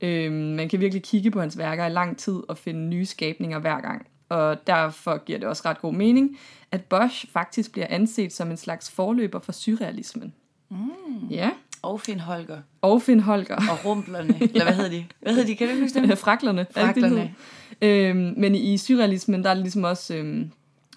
Øhm, 0.00 0.34
man 0.34 0.68
kan 0.68 0.80
virkelig 0.80 1.02
kigge 1.02 1.30
på 1.30 1.40
hans 1.40 1.58
værker 1.58 1.86
i 1.86 1.90
lang 1.90 2.18
tid 2.18 2.40
og 2.48 2.58
finde 2.58 2.80
nye 2.80 3.06
skabninger 3.06 3.58
hver 3.58 3.80
gang. 3.80 4.06
Og 4.28 4.66
derfor 4.66 5.24
giver 5.24 5.38
det 5.38 5.48
også 5.48 5.62
ret 5.66 5.80
god 5.80 5.92
mening, 5.94 6.38
at 6.72 6.84
Bosch 6.84 7.26
faktisk 7.32 7.72
bliver 7.72 7.86
anset 7.90 8.32
som 8.32 8.50
en 8.50 8.56
slags 8.56 8.90
forløber 8.90 9.38
for 9.38 9.52
surrealismen. 9.52 10.34
Mm. 10.70 10.76
Ja, 11.30 11.50
Og 11.82 12.00
Finn 12.00 12.20
Holger. 12.20 12.58
og 12.82 13.02
Finn 13.02 13.20
Holger. 13.20 13.56
Og 13.56 13.84
rumplerne. 13.84 14.38
Eller 14.42 14.64
hvad 14.64 14.74
hedder 14.74 14.90
de? 14.90 15.04
Hvad 15.20 15.32
hedder 15.34 15.46
de? 15.46 15.56
Kan 15.56 15.68
du 15.76 15.80
huske 15.82 16.00
dem? 16.00 16.16
Fraklerne. 16.26 16.66
er 16.74 16.92
hedder? 17.08 17.28
øhm, 18.10 18.34
men 18.36 18.54
i 18.54 18.76
surrealismen, 18.76 19.44
der 19.44 19.50
er 19.50 19.54
det 19.54 19.62
ligesom 19.62 19.84
også 19.84 20.14
øhm, 20.14 20.50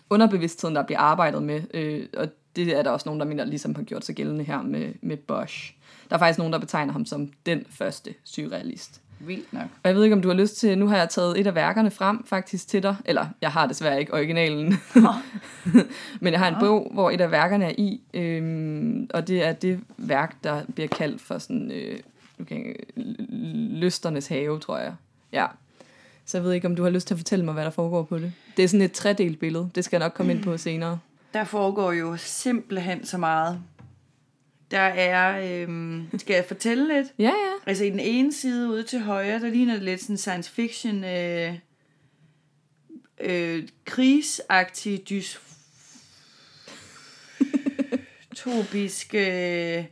underbevidstheden, 0.09 0.75
der 0.75 0.83
bliver 0.83 0.99
arbejdet 0.99 1.43
med. 1.43 1.61
Øh, 1.73 2.05
og 2.17 2.27
det 2.55 2.77
er 2.77 2.83
der 2.83 2.91
også 2.91 3.09
nogen, 3.09 3.19
der 3.19 3.25
mener, 3.25 3.45
ligesom 3.45 3.75
har 3.75 3.83
gjort 3.83 4.05
sig 4.05 4.15
gældende 4.15 4.43
her 4.43 4.61
med, 4.61 4.93
med 5.01 5.17
Bosch. 5.17 5.75
Der 6.09 6.15
er 6.15 6.19
faktisk 6.19 6.37
nogen, 6.37 6.53
der 6.53 6.59
betegner 6.59 6.93
ham 6.93 7.05
som 7.05 7.31
den 7.45 7.65
første 7.69 8.13
surrealist. 8.23 9.01
Vildt 9.19 9.53
nok. 9.53 9.63
Og 9.83 9.87
jeg 9.89 9.95
ved 9.95 10.03
ikke, 10.03 10.15
om 10.15 10.21
du 10.21 10.27
har 10.27 10.35
lyst 10.35 10.57
til, 10.57 10.77
nu 10.77 10.87
har 10.87 10.97
jeg 10.97 11.09
taget 11.09 11.39
et 11.39 11.47
af 11.47 11.55
værkerne 11.55 11.91
frem 11.91 12.25
faktisk 12.25 12.67
til 12.67 12.83
dig, 12.83 12.95
eller 13.05 13.27
jeg 13.41 13.51
har 13.51 13.67
desværre 13.67 13.99
ikke 13.99 14.13
originalen, 14.13 14.73
men 16.21 16.33
jeg 16.33 16.39
har 16.39 16.47
en 16.47 16.55
bog, 16.59 16.91
hvor 16.93 17.11
et 17.11 17.21
af 17.21 17.31
værkerne 17.31 17.65
er 17.65 17.73
i, 17.77 18.01
øhm, 18.13 19.09
og 19.13 19.27
det 19.27 19.43
er 19.43 19.53
det 19.53 19.79
værk, 19.97 20.35
der 20.43 20.61
bliver 20.75 20.87
kaldt 20.87 21.21
for 21.21 21.37
sådan, 21.37 21.71
øh, 21.71 21.99
okay, 22.41 22.75
lysternes 23.81 24.27
have, 24.27 24.59
tror 24.59 24.77
jeg. 24.77 24.93
Ja. 25.31 25.45
Så 26.25 26.37
jeg 26.37 26.43
ved 26.43 26.53
ikke, 26.53 26.67
om 26.67 26.75
du 26.75 26.83
har 26.83 26.89
lyst 26.89 27.07
til 27.07 27.13
at 27.13 27.17
fortælle 27.17 27.45
mig, 27.45 27.53
hvad 27.53 27.63
der 27.63 27.69
foregår 27.69 28.03
på 28.03 28.17
det. 28.17 28.33
Det 28.57 28.63
er 28.63 28.67
sådan 28.67 28.81
et 28.81 28.91
tredelt 28.91 29.39
billede, 29.39 29.69
det 29.75 29.85
skal 29.85 29.97
jeg 29.97 30.05
nok 30.05 30.13
komme 30.13 30.31
ind 30.31 30.43
på 30.43 30.57
senere. 30.57 30.99
Der 31.33 31.43
foregår 31.43 31.91
jo 31.91 32.17
simpelthen 32.17 33.05
så 33.05 33.17
meget. 33.17 33.59
Der 34.71 34.79
er, 34.79 35.61
øhm, 35.63 36.07
skal 36.17 36.33
jeg 36.33 36.45
fortælle 36.47 36.95
lidt? 36.95 37.07
Ja, 37.19 37.23
ja. 37.23 37.53
Altså 37.65 37.83
i 37.83 37.89
den 37.89 37.99
ene 37.99 38.33
side 38.33 38.69
ude 38.69 38.83
til 38.83 38.99
højre, 38.99 39.39
der 39.39 39.49
ligner 39.49 39.73
det 39.73 39.83
lidt 39.83 40.01
sådan 40.01 40.17
science 40.17 40.51
fiction, 40.51 41.03
øh, 41.03 41.53
øh, 43.21 43.67
krigsagtig, 43.85 45.09
dys, 45.09 45.41
topisk, 48.35 49.15
øh, 49.15 49.85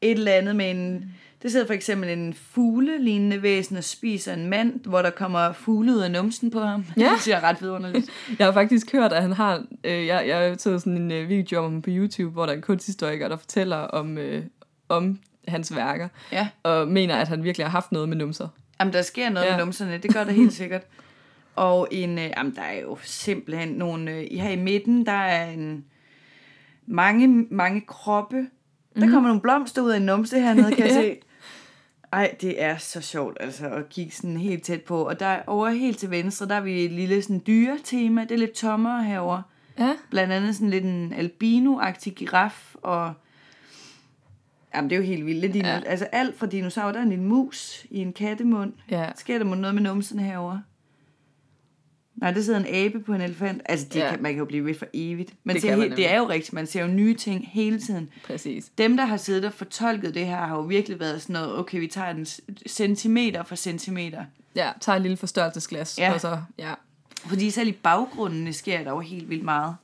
et 0.00 0.18
eller 0.18 0.32
andet 0.32 0.56
med 0.56 0.70
en... 0.70 1.14
Det 1.42 1.52
sidder 1.52 1.66
for 1.66 1.74
eksempel 1.74 2.08
en 2.10 2.34
fugle-lignende 2.34 3.42
væsen 3.42 3.76
og 3.76 3.84
spiser 3.84 4.34
en 4.34 4.50
mand, 4.50 4.80
hvor 4.84 5.02
der 5.02 5.10
kommer 5.10 5.52
fugle 5.52 5.92
ud 5.92 5.98
af 5.98 6.10
numsen 6.10 6.50
på 6.50 6.60
ham. 6.60 6.84
Ja. 6.96 7.10
Det 7.12 7.20
ser 7.20 7.40
ret 7.40 7.62
vidunderligt. 7.62 8.10
Jeg 8.38 8.46
har 8.46 8.52
faktisk 8.52 8.92
hørt, 8.92 9.12
at 9.12 9.22
han 9.22 9.32
har... 9.32 9.64
Øh, 9.84 10.06
jeg, 10.06 10.24
jeg 10.28 10.48
har 10.48 10.54
taget 10.54 10.80
sådan 10.82 10.96
en 10.96 11.10
øh, 11.12 11.28
video 11.28 11.58
om 11.64 11.72
ham 11.72 11.82
på 11.82 11.90
YouTube, 11.92 12.32
hvor 12.32 12.46
der 12.46 12.52
er 12.52 12.56
en 12.56 12.62
kunsthistoriker, 12.62 13.28
der 13.28 13.36
fortæller 13.36 13.76
om, 13.76 14.18
øh, 14.18 14.44
om 14.88 15.18
hans 15.48 15.76
værker, 15.76 16.08
Ja. 16.32 16.48
og 16.62 16.88
mener, 16.88 17.16
at 17.16 17.28
han 17.28 17.44
virkelig 17.44 17.66
har 17.66 17.70
haft 17.70 17.92
noget 17.92 18.08
med 18.08 18.16
numser. 18.16 18.48
Jamen, 18.80 18.92
der 18.94 19.02
sker 19.02 19.30
noget 19.30 19.46
Ja. 19.46 19.56
med 19.56 19.64
numserne, 19.64 19.98
det 19.98 20.14
gør 20.14 20.24
der 20.24 20.32
helt 20.32 20.52
sikkert. 20.62 20.82
Og 21.56 21.88
en, 21.90 22.18
øh, 22.18 22.30
jamen, 22.36 22.54
der 22.54 22.62
er 22.62 22.80
jo 22.80 22.98
simpelthen 23.02 23.68
nogle... 23.68 24.10
Øh, 24.10 24.26
her 24.30 24.50
i 24.50 24.56
midten, 24.56 25.06
der 25.06 25.12
er 25.12 25.50
en 25.50 25.84
mange, 26.86 27.28
mange 27.50 27.80
kroppe. 27.80 28.36
Der 28.36 28.44
mm-hmm. 28.96 29.12
kommer 29.12 29.28
nogle 29.28 29.42
blomster 29.42 29.82
ud 29.82 29.90
af 29.90 29.96
en 29.96 30.02
numse 30.02 30.40
hernede, 30.40 30.74
kan 30.76 30.84
jeg 30.86 30.94
se. 30.94 31.16
Ej, 32.12 32.36
det 32.40 32.62
er 32.62 32.76
så 32.76 33.00
sjovt 33.00 33.36
altså 33.40 33.68
at 33.68 33.88
kigge 33.88 34.12
sådan 34.12 34.36
helt 34.36 34.62
tæt 34.62 34.82
på. 34.82 35.08
Og 35.08 35.20
der 35.20 35.38
over 35.46 35.68
helt 35.68 35.98
til 35.98 36.10
venstre, 36.10 36.48
der 36.48 36.54
er 36.54 36.60
vi 36.60 36.84
et 36.84 36.90
lille 36.92 37.22
sådan 37.22 37.42
dyretema. 37.46 38.22
Det 38.22 38.30
er 38.30 38.38
lidt 38.38 38.52
tommere 38.52 39.04
herover. 39.04 39.42
Ja. 39.78 39.94
Blandt 40.10 40.32
andet 40.32 40.54
sådan 40.54 40.70
lidt 40.70 40.84
en 40.84 41.12
albino-agtig 41.12 42.14
giraf, 42.14 42.74
og 42.74 43.12
jamen 44.74 44.90
det 44.90 44.96
er 44.96 45.00
jo 45.00 45.06
helt 45.06 45.26
vildt. 45.26 45.52
Ligner, 45.52 45.74
Ja. 45.74 45.80
Altså 45.86 46.04
alt 46.04 46.38
fra 46.38 46.46
dinosaurer, 46.46 46.92
der 46.92 46.98
er 46.98 47.02
en 47.02 47.08
lille 47.08 47.24
mus 47.24 47.86
i 47.90 47.98
en 47.98 48.12
kattemund. 48.12 48.72
Ja. 48.90 49.10
Sker 49.16 49.38
der 49.38 49.44
noget 49.44 49.74
med 49.74 49.82
numsen 49.82 50.18
herover? 50.18 50.58
Nej, 52.20 52.30
der 52.30 52.42
sidder 52.42 52.58
en 52.58 52.66
abe 52.74 53.00
på 53.00 53.12
en 53.12 53.20
elefant. 53.20 53.62
Altså, 53.64 53.86
det 53.92 53.96
Ja. 54.00 54.10
kan, 54.10 54.22
man 54.22 54.32
kan 54.32 54.38
jo 54.38 54.44
blive 54.44 54.64
ved 54.64 54.74
for 54.74 54.86
evigt. 54.94 55.34
Men 55.44 55.54
Det 55.56 55.62
det, 55.62 55.70
nemlig. 55.70 55.96
det 55.96 56.10
er 56.12 56.18
jo 56.18 56.28
rigtigt. 56.28 56.52
Man 56.52 56.66
ser 56.66 56.80
jo 56.82 56.86
nye 56.88 57.14
ting 57.14 57.48
hele 57.52 57.80
tiden. 57.80 58.08
Præcis. 58.24 58.70
Dem, 58.78 58.96
der 58.96 59.04
har 59.04 59.16
siddet 59.16 59.44
og 59.44 59.52
fortolket 59.52 60.14
det 60.14 60.26
her, 60.26 60.36
har 60.36 60.54
jo 60.56 60.60
virkelig 60.62 61.00
været 61.00 61.22
sådan 61.22 61.32
noget, 61.32 61.58
okay, 61.58 61.80
vi 61.80 61.86
tager 61.86 62.12
den 62.12 62.26
centimeter 62.68 63.42
for 63.42 63.54
centimeter. 63.56 64.24
Ja, 64.56 64.70
tager 64.80 64.96
et 64.96 65.02
lille 65.02 65.16
forstørrelsesglas, 65.16 65.98
Ja. 65.98 66.12
og 66.12 66.20
så, 66.20 66.38
ja. 66.58 66.74
Fordi 67.26 67.50
selv 67.50 67.68
i 67.68 67.72
baggrundene 67.72 68.52
sker 68.52 68.84
der 68.84 68.90
jo 68.90 69.00
helt 69.00 69.30
vildt 69.30 69.44
meget. 69.44 69.74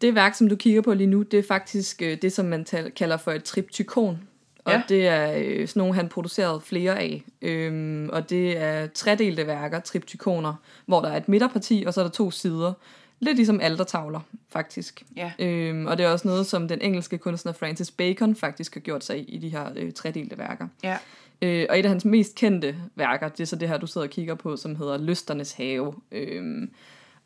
Det 0.00 0.14
værk, 0.14 0.34
som 0.34 0.48
du 0.48 0.56
kigger 0.56 0.82
på 0.82 0.94
lige 0.94 1.06
nu, 1.06 1.22
det 1.22 1.38
er 1.38 1.42
faktisk 1.48 2.02
øh, 2.02 2.18
det, 2.22 2.32
som 2.32 2.46
man 2.46 2.66
kalder 2.96 3.16
for 3.16 3.32
et 3.32 3.44
triptykon. 3.44 4.18
Og 4.64 4.72
ja. 4.72 4.82
Det 4.88 5.08
er 5.08 5.32
øh, 5.36 5.68
sådan 5.68 5.80
nogle, 5.80 5.94
han 5.94 6.08
producerede 6.08 6.60
flere 6.60 6.98
af. 6.98 7.24
Øhm, 7.42 8.08
og 8.12 8.30
det 8.30 8.58
er 8.58 8.86
tredelte 8.86 9.46
værker, 9.46 9.80
triptykoner, 9.80 10.54
hvor 10.86 11.00
der 11.00 11.08
er 11.08 11.16
et 11.16 11.28
midterparti, 11.28 11.84
og 11.86 11.94
så 11.94 12.00
er 12.00 12.04
der 12.04 12.10
to 12.10 12.30
sider. 12.30 12.72
Lidt 13.20 13.36
ligesom 13.36 13.60
altertavler, 13.60 14.20
faktisk. 14.48 15.02
Ja. 15.16 15.32
Øhm, 15.38 15.86
og 15.86 15.98
det 15.98 16.06
er 16.06 16.10
også 16.10 16.28
noget, 16.28 16.46
som 16.46 16.68
den 16.68 16.80
engelske 16.82 17.18
kunstner 17.18 17.52
Francis 17.52 17.90
Bacon 17.90 18.36
faktisk 18.36 18.74
har 18.74 18.80
gjort 18.80 19.04
sig 19.04 19.18
i, 19.18 19.22
i 19.22 19.38
de 19.38 19.48
her 19.48 19.66
øh, 19.76 19.92
tredelte 19.92 20.38
værker. 20.38 20.68
Ja. 20.82 20.96
Øh, 21.42 21.66
og 21.70 21.78
et 21.78 21.84
af 21.84 21.88
hans 21.88 22.04
mest 22.04 22.34
kendte 22.34 22.76
værker, 22.94 23.28
det 23.28 23.40
er 23.40 23.44
så 23.44 23.56
det 23.56 23.68
her, 23.68 23.78
du 23.78 23.86
sidder 23.86 24.06
og 24.06 24.10
kigger 24.10 24.34
på, 24.34 24.56
som 24.56 24.76
hedder 24.76 24.98
Lysternes 24.98 25.52
have. 25.52 25.94
Øhm, 26.12 26.70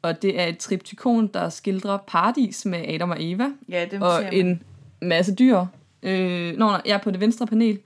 og 0.02 0.22
det 0.22 0.40
er 0.40 0.44
et 0.44 0.58
triptykon, 0.58 1.26
der 1.26 1.48
skildrer 1.48 1.98
paradis 2.06 2.64
med 2.64 2.88
Adam 2.88 3.10
og 3.10 3.16
Eva, 3.20 3.48
Ja, 3.68 3.88
ser 3.88 4.00
og 4.00 4.34
en 4.34 4.62
masse 5.02 5.34
dyr. 5.34 5.64
Øh, 6.02 6.56
nå, 6.56 6.66
nej, 6.66 6.82
jeg 6.86 6.94
er 6.94 6.98
på 6.98 7.10
det 7.10 7.20
venstre 7.20 7.46
panel. 7.46 7.78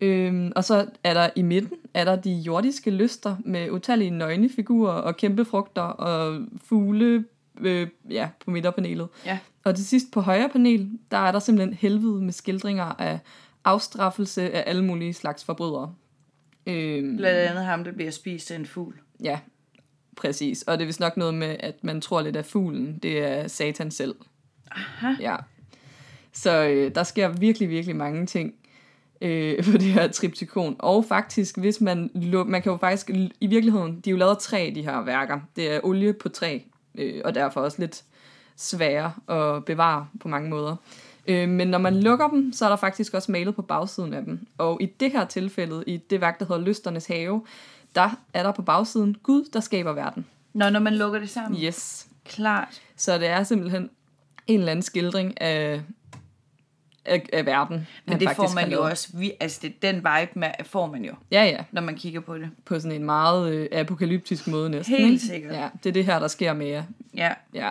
Øhm, 0.00 0.52
og 0.56 0.64
så 0.64 0.86
er 1.04 1.14
der 1.14 1.30
i 1.36 1.42
midten, 1.42 1.76
er 1.94 2.04
der 2.04 2.16
de 2.16 2.32
jordiske 2.32 2.90
lyster 2.90 3.36
med 3.44 3.70
utallige 3.70 4.10
nøgne 4.10 4.48
figurer 4.56 4.92
og 4.92 5.16
kæmpe 5.16 5.44
frugter 5.44 5.82
og 5.82 6.40
fugle 6.64 7.24
øh, 7.60 7.88
ja, 8.10 8.28
på 8.44 8.50
midterpanelet. 8.50 9.08
Ja. 9.26 9.38
Og 9.64 9.74
til 9.76 9.86
sidst 9.86 10.06
på 10.12 10.20
højre 10.20 10.48
panel, 10.48 10.90
der 11.10 11.18
er 11.18 11.32
der 11.32 11.38
simpelthen 11.38 11.74
helvede 11.74 12.22
med 12.22 12.32
skildringer 12.32 12.84
af 12.84 13.18
afstraffelse 13.64 14.50
af 14.50 14.64
alle 14.66 14.84
mulige 14.84 15.14
slags 15.14 15.44
forbrydere. 15.44 15.94
Øhm, 16.66 17.16
Blandt 17.16 17.38
andet 17.38 17.64
ham, 17.64 17.84
der 17.84 17.92
bliver 17.92 18.10
spist 18.10 18.50
af 18.50 18.56
en 18.56 18.66
fugl. 18.66 18.94
ja, 19.22 19.38
præcis. 20.16 20.62
Og 20.62 20.78
det 20.78 20.82
er 20.82 20.86
vist 20.86 21.00
nok 21.00 21.16
noget 21.16 21.34
med, 21.34 21.56
at 21.60 21.84
man 21.84 22.00
tror 22.00 22.22
lidt 22.22 22.36
af 22.36 22.44
fuglen, 22.44 22.98
det 22.98 23.18
er 23.24 23.48
satan 23.48 23.90
selv. 23.90 24.14
Aha. 24.70 25.12
Ja. 25.20 25.36
Så 26.32 26.64
øh, 26.64 26.94
der 26.94 27.02
sker 27.02 27.28
virkelig, 27.28 27.68
virkelig 27.68 27.96
mange 27.96 28.26
ting 28.26 28.54
øh, 29.20 29.64
på 29.72 29.72
det 29.72 29.82
her 29.82 30.08
triptykon. 30.08 30.76
Og 30.78 31.04
faktisk, 31.04 31.58
hvis 31.58 31.80
man, 31.80 32.10
man 32.46 32.62
kan 32.62 32.72
jo 32.72 32.76
faktisk, 32.76 33.10
i 33.40 33.46
virkeligheden, 33.46 34.00
de 34.00 34.10
er 34.10 34.12
jo 34.12 34.16
lavet 34.16 34.30
af 34.30 34.38
træ, 34.38 34.72
de 34.74 34.82
her 34.82 35.02
værker. 35.02 35.40
Det 35.56 35.72
er 35.72 35.80
olie 35.82 36.12
på 36.12 36.28
træ, 36.28 36.58
øh, 36.94 37.20
og 37.24 37.34
derfor 37.34 37.60
også 37.60 37.76
lidt 37.80 38.04
svære 38.56 39.12
at 39.28 39.64
bevare 39.64 40.08
på 40.20 40.28
mange 40.28 40.50
måder. 40.50 40.76
Øh, 41.26 41.48
men 41.48 41.68
når 41.68 41.78
man 41.78 42.00
lukker 42.00 42.28
dem, 42.28 42.52
så 42.52 42.64
er 42.64 42.68
der 42.68 42.76
faktisk 42.76 43.14
også 43.14 43.32
malet 43.32 43.54
på 43.54 43.62
bagsiden 43.62 44.14
af 44.14 44.24
dem. 44.24 44.46
Og 44.58 44.82
i 44.82 44.86
det 44.86 45.12
her 45.12 45.24
tilfælde, 45.24 45.84
i 45.86 45.96
det 45.96 46.20
værk, 46.20 46.38
der 46.38 46.46
hedder 46.46 46.62
Lysternes 46.62 47.06
Have, 47.06 47.44
der 47.94 48.10
er 48.34 48.42
der 48.42 48.52
på 48.52 48.62
bagsiden 48.62 49.16
Gud, 49.22 49.44
der 49.52 49.60
skaber 49.60 49.92
verden. 49.92 50.26
Nå, 50.52 50.70
når 50.70 50.80
man 50.80 50.94
lukker 50.94 51.18
det 51.18 51.30
sammen. 51.30 51.62
Yes. 51.62 52.08
Klart. 52.24 52.82
Så 52.96 53.18
det 53.18 53.28
er 53.28 53.42
simpelthen 53.42 53.90
en 54.46 54.58
eller 54.58 54.70
anden 54.70 54.82
skildring 54.82 55.40
af, 55.40 55.82
af, 57.08 57.26
af 57.32 57.46
verden. 57.46 57.86
Men 58.06 58.20
det 58.20 58.30
får 58.36 58.54
man 58.54 58.72
jo 58.72 58.84
også. 58.84 59.08
Vi, 59.14 59.32
altså, 59.40 59.58
det, 59.62 59.82
den 59.82 59.96
vibe 59.96 60.30
med, 60.34 60.48
får 60.64 60.86
man 60.86 61.04
jo, 61.04 61.12
Ja, 61.30 61.44
ja. 61.44 61.64
når 61.72 61.82
man 61.82 61.94
kigger 61.94 62.20
på 62.20 62.38
det. 62.38 62.50
På 62.64 62.80
sådan 62.80 62.96
en 62.96 63.04
meget 63.04 63.52
øh, 63.52 63.68
apokalyptisk 63.72 64.46
måde 64.46 64.70
næsten. 64.70 64.96
Helt 64.96 65.12
ikke? 65.12 65.24
sikkert. 65.24 65.54
Ja, 65.54 65.68
det 65.84 65.88
er 65.88 65.92
det 65.92 66.04
her, 66.04 66.18
der 66.18 66.28
sker 66.28 66.52
med 66.52 66.66
jer. 66.66 66.82
Ja. 67.16 67.32
Ja. 67.54 67.70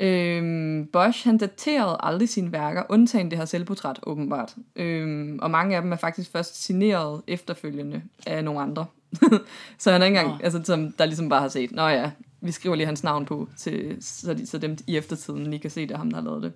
Øhm, 0.00 0.88
Bosch, 0.92 1.24
han 1.24 1.38
daterede 1.38 1.96
aldrig 2.00 2.28
sine 2.28 2.52
værker, 2.52 2.82
undtagen 2.88 3.30
det 3.30 3.38
her 3.38 3.44
selvportræt, 3.44 4.00
åbenbart. 4.02 4.54
Øhm, 4.76 5.38
og 5.42 5.50
mange 5.50 5.76
af 5.76 5.82
dem 5.82 5.92
er 5.92 5.96
faktisk 5.96 6.32
først 6.32 6.64
signeret 6.64 7.22
efterfølgende 7.26 8.02
af 8.26 8.44
nogle 8.44 8.60
andre. 8.60 8.86
så 9.78 9.92
han 9.92 10.02
er 10.02 10.06
ikke 10.06 10.18
engang, 10.18 10.38
Nå. 10.38 10.44
altså, 10.44 10.60
som, 10.64 10.92
der 10.92 11.04
ligesom 11.06 11.28
bare 11.28 11.40
har 11.40 11.48
set, 11.48 11.72
nå 11.72 11.88
ja, 11.88 12.10
vi 12.40 12.52
skriver 12.52 12.76
lige 12.76 12.86
hans 12.86 13.04
navn 13.04 13.24
på, 13.24 13.48
til, 13.58 13.96
så, 14.00 14.34
de, 14.34 14.46
så 14.46 14.58
dem 14.58 14.76
i 14.86 14.96
eftertiden 14.96 15.46
lige 15.46 15.60
kan 15.60 15.70
se, 15.70 15.80
det 15.80 15.90
er 15.90 15.98
ham, 15.98 16.10
der 16.10 16.16
har 16.16 16.24
lavet 16.24 16.42
det. 16.42 16.52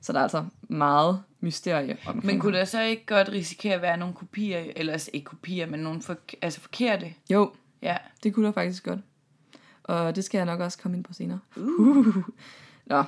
Så 0.00 0.12
der 0.12 0.18
er 0.18 0.22
altså 0.22 0.44
meget 0.68 1.22
mysterie 1.40 1.96
omkring 2.06 2.26
Men 2.26 2.40
kunne 2.40 2.58
der 2.58 2.64
så 2.64 2.82
ikke 2.82 3.06
godt 3.06 3.28
risikere 3.28 3.74
at 3.74 3.82
være 3.82 3.96
nogle 3.96 4.14
kopier, 4.14 4.64
eller 4.76 4.92
altså 4.92 5.10
ikke 5.12 5.24
kopier, 5.24 5.66
men 5.66 5.80
nogle 5.80 6.02
for, 6.02 6.16
altså 6.42 6.60
forkerte? 6.60 7.14
Jo, 7.30 7.50
Ja. 7.82 7.96
det 8.22 8.34
kunne 8.34 8.46
der 8.46 8.52
faktisk 8.52 8.84
godt. 8.84 9.00
Og 9.84 10.16
det 10.16 10.24
skal 10.24 10.38
jeg 10.38 10.46
nok 10.46 10.60
også 10.60 10.78
komme 10.78 10.96
ind 10.96 11.04
på 11.04 11.12
senere. 11.12 11.38
Uh. 11.56 12.16
Nå, 12.86 13.04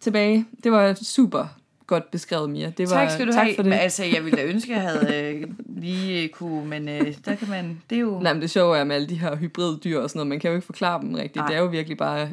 tilbage. 0.00 0.46
Det 0.64 0.72
var 0.72 0.94
super 0.94 1.46
godt 1.86 2.10
beskrevet, 2.10 2.50
Mia. 2.50 2.70
Det 2.70 2.90
var, 2.90 2.96
tak 2.96 3.10
skal 3.10 3.26
du 3.26 3.32
tak 3.32 3.44
have. 3.44 3.56
For 3.56 3.62
det. 3.62 3.70
Men, 3.70 3.78
altså, 3.78 4.04
jeg 4.04 4.24
ville 4.24 4.38
da 4.38 4.44
ønske, 4.44 4.74
at 4.74 4.82
jeg 4.82 4.90
havde 4.90 5.34
øh, 5.34 5.48
lige 5.66 6.22
øh, 6.22 6.28
kunne, 6.28 6.66
men 6.68 6.88
øh, 6.88 7.14
der 7.24 7.34
kan 7.34 7.48
man, 7.48 7.82
det 7.90 7.96
er 7.96 8.00
jo... 8.00 8.20
Nej, 8.20 8.32
men 8.32 8.42
det 8.42 8.50
sjove 8.50 8.78
er 8.78 8.84
med 8.84 8.96
alle 8.96 9.08
de 9.08 9.18
her 9.18 9.36
hybriddyr 9.36 9.98
og 10.00 10.10
sådan 10.10 10.18
noget, 10.18 10.28
man 10.28 10.40
kan 10.40 10.48
jo 10.50 10.54
ikke 10.54 10.66
forklare 10.66 11.00
dem 11.00 11.14
rigtigt. 11.14 11.36
Nej. 11.36 11.46
Det 11.46 11.56
er 11.56 11.60
jo 11.60 11.66
virkelig 11.66 11.98
bare 11.98 12.28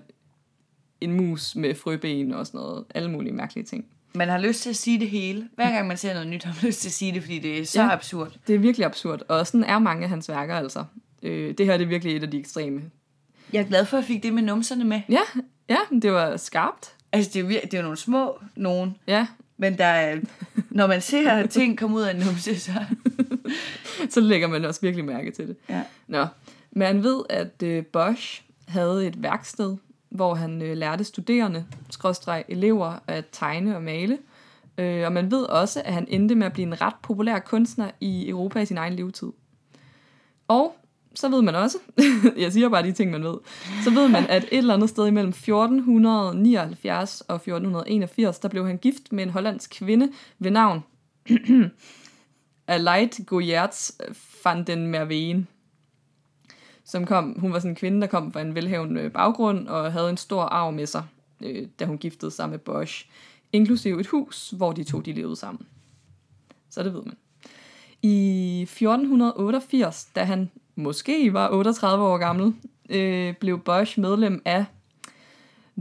en 1.01 1.11
mus 1.13 1.55
med 1.55 1.75
frøben 1.75 2.33
og 2.33 2.47
sådan 2.47 2.59
noget. 2.59 2.83
Alle 2.95 3.11
mulige 3.11 3.33
mærkelige 3.33 3.65
ting. 3.65 3.85
Man 4.13 4.29
har 4.29 4.37
lyst 4.37 4.61
til 4.61 4.69
at 4.69 4.75
sige 4.75 4.99
det 4.99 5.09
hele. 5.09 5.49
Hver 5.55 5.71
gang 5.71 5.87
man 5.87 5.97
ser 5.97 6.13
noget 6.13 6.27
nyt, 6.27 6.43
har 6.43 6.53
man 6.61 6.67
lyst 6.67 6.81
til 6.81 6.87
at 6.89 6.93
sige 6.93 7.13
det, 7.13 7.21
fordi 7.21 7.39
det 7.39 7.59
er 7.59 7.65
så 7.65 7.81
Ja. 7.81 7.91
absurd. 7.91 8.31
Det 8.47 8.55
er 8.55 8.59
virkelig 8.59 8.85
absurd, 8.85 9.21
og 9.27 9.47
sådan 9.47 9.63
er 9.63 9.79
mange 9.79 10.03
af 10.03 10.09
hans 10.09 10.29
værker 10.29 10.55
altså. 10.55 10.85
Øh, 11.23 11.53
det 11.57 11.65
her 11.65 11.77
det 11.77 11.83
er 11.83 11.87
virkelig 11.87 12.15
et 12.15 12.23
af 12.23 12.31
de 12.31 12.39
ekstreme. 12.39 12.81
Jeg 13.53 13.59
er 13.59 13.67
glad 13.67 13.85
for, 13.85 13.97
at 13.97 14.01
jeg 14.01 14.07
fik 14.07 14.23
det 14.23 14.33
med 14.33 14.43
numserne 14.43 14.83
med. 14.83 15.01
Ja, 15.09 15.21
ja, 15.69 15.77
det 16.01 16.11
var 16.11 16.37
skarpt. 16.37 16.95
Altså, 17.11 17.31
det 17.33 17.39
er, 17.41 17.49
vir- 17.49 17.65
det 17.67 17.73
er 17.73 17.81
nogle 17.81 17.97
små 17.97 18.39
nogen, 18.55 18.95
Ja, 19.07 19.27
men 19.57 19.77
der 19.77 19.85
er, 19.85 20.19
når 20.69 20.87
man 20.87 21.01
ser 21.01 21.45
ting 21.47 21.77
komme 21.77 21.95
ud 21.97 22.01
af 22.01 22.11
en 22.13 22.19
numse, 22.25 22.59
så... 22.59 22.71
så 24.09 24.19
lægger 24.21 24.47
man 24.47 24.65
også 24.65 24.81
virkelig 24.81 25.05
mærke 25.05 25.31
til 25.31 25.47
det. 25.47 25.55
Ja. 25.69 25.81
Nå, 26.07 26.25
man 26.71 27.03
ved, 27.03 27.21
at 27.29 27.63
øh, 27.63 27.85
Bosch 27.85 28.41
havde 28.67 29.07
et 29.07 29.23
værksted, 29.23 29.77
hvor 30.09 30.33
han 30.33 30.61
øh, 30.61 30.77
lærte 30.77 31.03
studerende, 31.03 31.65
skråstreg 31.89 32.43
elever, 32.47 32.99
at 33.07 33.25
tegne 33.31 33.75
og 33.75 33.83
male. 33.83 34.17
Øh, 34.77 35.05
og 35.05 35.11
man 35.11 35.31
ved 35.31 35.43
også, 35.43 35.81
at 35.85 35.93
han 35.93 36.05
endte 36.09 36.35
med 36.35 36.45
at 36.45 36.53
blive 36.53 36.67
en 36.67 36.81
ret 36.81 36.95
populær 37.03 37.39
kunstner 37.39 37.91
i 37.99 38.29
Europa 38.29 38.59
i 38.59 38.65
sin 38.65 38.77
egen 38.77 38.93
levetid. 38.93 39.31
Og 40.47 40.75
så 41.15 41.29
ved 41.29 41.41
man 41.41 41.55
også, 41.55 41.77
jeg 42.37 42.53
siger 42.53 42.69
bare 42.69 42.83
de 42.83 42.91
ting, 42.91 43.11
man 43.11 43.23
ved, 43.23 43.37
så 43.83 43.89
ved 43.89 44.07
man, 44.07 44.25
at 44.29 44.43
et 44.43 44.57
eller 44.57 44.73
andet 44.73 44.89
sted 44.89 45.07
imellem 45.07 45.29
1479 45.29 47.21
og 47.21 47.35
1481, 47.35 48.39
der 48.39 48.49
blev 48.49 48.67
han 48.67 48.77
gift 48.77 49.11
med 49.11 49.23
en 49.23 49.29
hollandsk 49.29 49.69
kvinde 49.69 50.11
ved 50.39 50.51
navn 50.51 50.83
Alight 52.67 53.19
Goyerts 53.25 53.97
van 54.43 54.63
den 54.63 54.87
Merween 54.87 55.47
som 56.89 57.05
kom, 57.05 57.39
hun 57.39 57.53
var 57.53 57.59
sådan 57.59 57.71
en 57.71 57.75
kvinde, 57.75 58.01
der 58.01 58.07
kom 58.07 58.33
fra 58.33 58.41
en 58.41 58.55
velhavende 58.55 59.09
baggrund 59.09 59.67
og 59.67 59.91
havde 59.91 60.09
en 60.09 60.17
stor 60.17 60.41
arv 60.41 60.73
med 60.73 60.85
sig, 60.85 61.03
øh, 61.41 61.67
da 61.79 61.85
hun 61.85 61.97
giftede 61.97 62.31
sig 62.31 62.49
med 62.49 62.59
Bosch, 62.59 63.09
inklusive 63.53 63.99
et 63.99 64.07
hus, 64.07 64.53
hvor 64.57 64.71
de 64.71 64.83
to 64.83 64.99
de 64.99 65.13
levede 65.13 65.35
sammen. 65.35 65.67
Så 66.69 66.83
det 66.83 66.93
ved 66.93 67.03
man. 67.03 67.15
I 68.01 68.61
1488, 68.61 70.05
da 70.15 70.23
han 70.23 70.51
måske 70.75 71.33
var 71.33 71.49
38 71.49 72.03
år 72.03 72.17
gammel, 72.17 72.53
øh, 72.89 73.33
blev 73.39 73.59
Bosch 73.59 73.99
medlem 73.99 74.41
af 74.45 74.65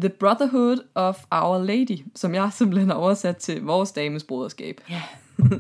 The 0.01 0.09
Brotherhood 0.09 0.79
of 0.95 1.25
Our 1.31 1.59
Lady, 1.59 1.99
som 2.15 2.35
jeg 2.35 2.51
simpelthen 2.53 2.91
har 2.91 2.97
oversat 2.97 3.37
til 3.37 3.63
vores 3.63 3.93
dames 3.93 4.25
broderskab. 4.25 4.81
Ja. 4.91 5.03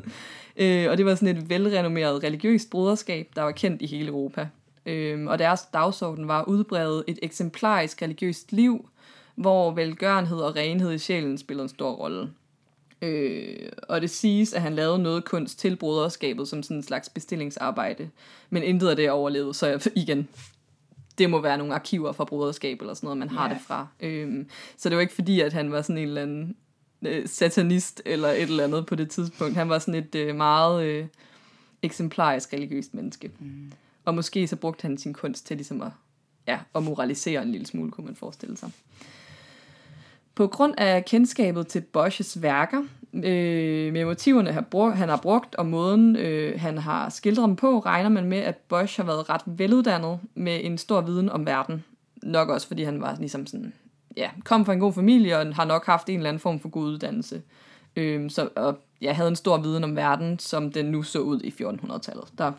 Øh, 0.60 0.90
og 0.90 0.98
det 0.98 1.06
var 1.06 1.14
sådan 1.14 1.36
et 1.36 1.50
velrenommeret 1.50 2.22
religiøst 2.22 2.70
broderskab, 2.70 3.28
der 3.36 3.42
var 3.42 3.50
kendt 3.50 3.82
i 3.82 3.86
hele 3.86 4.08
Europa. 4.08 4.48
Øh, 4.86 5.26
og 5.26 5.38
deres 5.38 5.60
dagsorden 5.72 6.28
var 6.28 6.44
udbredet 6.44 7.04
et 7.08 7.18
eksemplarisk 7.22 8.02
religiøst 8.02 8.52
liv, 8.52 8.88
hvor 9.34 9.70
velgørenhed 9.70 10.38
og 10.38 10.56
renhed 10.56 10.92
i 10.92 10.98
sjælen 10.98 11.38
spillede 11.38 11.62
en 11.62 11.68
stor 11.68 11.90
rolle. 11.92 12.30
Øh, 13.02 13.56
og 13.88 14.00
det 14.00 14.10
siges, 14.10 14.52
at 14.52 14.62
han 14.62 14.74
lavede 14.74 14.98
noget 14.98 15.24
kunst 15.24 15.58
til 15.58 15.76
broderskabet 15.76 16.48
som 16.48 16.62
sådan 16.62 16.76
en 16.76 16.82
slags 16.82 17.08
bestillingsarbejde. 17.08 18.10
Men 18.50 18.62
intet 18.62 18.88
af 18.88 18.96
det 18.96 19.04
er 19.06 19.10
overlevet, 19.10 19.56
så 19.56 19.66
jeg, 19.66 19.80
igen, 19.96 20.28
det 21.18 21.30
må 21.30 21.40
være 21.40 21.58
nogle 21.58 21.74
arkiver 21.74 22.12
fra 22.12 22.24
broderskab 22.24 22.80
eller 22.80 22.94
sådan 22.94 23.06
noget, 23.06 23.18
man 23.18 23.28
har 23.28 23.48
Ja. 23.48 23.54
det 23.54 23.62
fra. 23.66 23.86
Øhm, 24.00 24.48
så 24.76 24.88
det 24.88 24.96
var 24.96 25.00
ikke 25.02 25.14
fordi, 25.14 25.40
at 25.40 25.52
han 25.52 25.72
var 25.72 25.82
sådan 25.82 25.98
en 25.98 26.08
eller 26.08 26.22
anden 26.22 26.56
øh, 27.02 27.28
satanist 27.28 28.02
eller 28.04 28.28
et 28.28 28.42
eller 28.42 28.64
andet 28.64 28.86
på 28.86 28.94
det 28.94 29.10
tidspunkt. 29.10 29.54
Han 29.56 29.68
var 29.68 29.78
sådan 29.78 29.94
et 29.94 30.14
øh, 30.14 30.36
meget 30.36 30.84
øh, 30.84 31.06
eksemplarisk 31.82 32.52
religiøst 32.52 32.94
menneske. 32.94 33.30
Mm. 33.38 33.72
Og 34.08 34.14
måske 34.14 34.48
så 34.48 34.56
brugte 34.56 34.82
han 34.82 34.98
sin 34.98 35.12
kunst 35.12 35.46
til 35.46 35.56
ligesom 35.56 35.82
at, 35.82 35.88
ja, 36.46 36.58
at 36.74 36.82
moralisere 36.82 37.42
en 37.42 37.52
lille 37.52 37.66
smule, 37.66 37.90
kunne 37.90 38.06
man 38.06 38.16
forestille 38.16 38.56
sig. 38.56 38.70
På 40.34 40.46
grund 40.46 40.74
af 40.78 41.04
kendskabet 41.04 41.66
til 41.66 41.84
Bosch's 41.96 42.40
værker, 42.40 42.82
øh, 43.12 43.92
med 43.92 44.04
motiverne, 44.04 44.52
han, 44.52 44.64
brug, 44.64 44.92
han 44.92 45.08
har 45.08 45.16
brugt, 45.16 45.54
og 45.54 45.66
måden, 45.66 46.16
øh, 46.16 46.60
han 46.60 46.78
har 46.78 47.08
skildret 47.08 47.48
dem 47.48 47.56
på, 47.56 47.78
regner 47.78 48.08
man 48.08 48.24
med, 48.24 48.38
at 48.38 48.56
Bosch 48.56 49.00
har 49.00 49.04
været 49.06 49.30
ret 49.30 49.42
veluddannet 49.46 50.20
med 50.34 50.60
en 50.64 50.78
stor 50.78 51.00
viden 51.00 51.28
om 51.28 51.46
verden. 51.46 51.84
Nok 52.22 52.48
også, 52.48 52.66
fordi 52.66 52.82
han 52.82 53.00
var 53.00 53.16
ligesom 53.18 53.46
sådan, 53.46 53.72
ja, 54.16 54.30
kom 54.44 54.64
fra 54.64 54.72
en 54.72 54.80
god 54.80 54.92
familie, 54.92 55.38
og 55.38 55.54
har 55.54 55.64
nok 55.64 55.86
haft 55.86 56.08
en 56.08 56.16
eller 56.16 56.28
anden 56.28 56.40
form 56.40 56.60
for 56.60 56.68
god 56.68 56.84
uddannelse. 56.84 57.42
Øh, 57.96 58.30
så, 58.30 58.48
og 58.56 58.78
ja, 59.00 59.12
havde 59.12 59.28
en 59.28 59.36
stor 59.36 59.58
viden 59.58 59.84
om 59.84 59.96
verden, 59.96 60.38
som 60.38 60.72
den 60.72 60.86
nu 60.86 61.02
så 61.02 61.18
ud 61.18 61.40
i 61.40 61.54
1400-tallet. 61.62 62.24
Der 62.38 62.52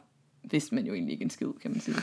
vidste 0.51 0.75
man 0.75 0.85
jo 0.85 0.93
egentlig 0.93 1.13
ikke 1.13 1.23
en 1.23 1.29
skid, 1.29 1.47
kan 1.61 1.71
man 1.71 1.79
sige. 1.79 1.95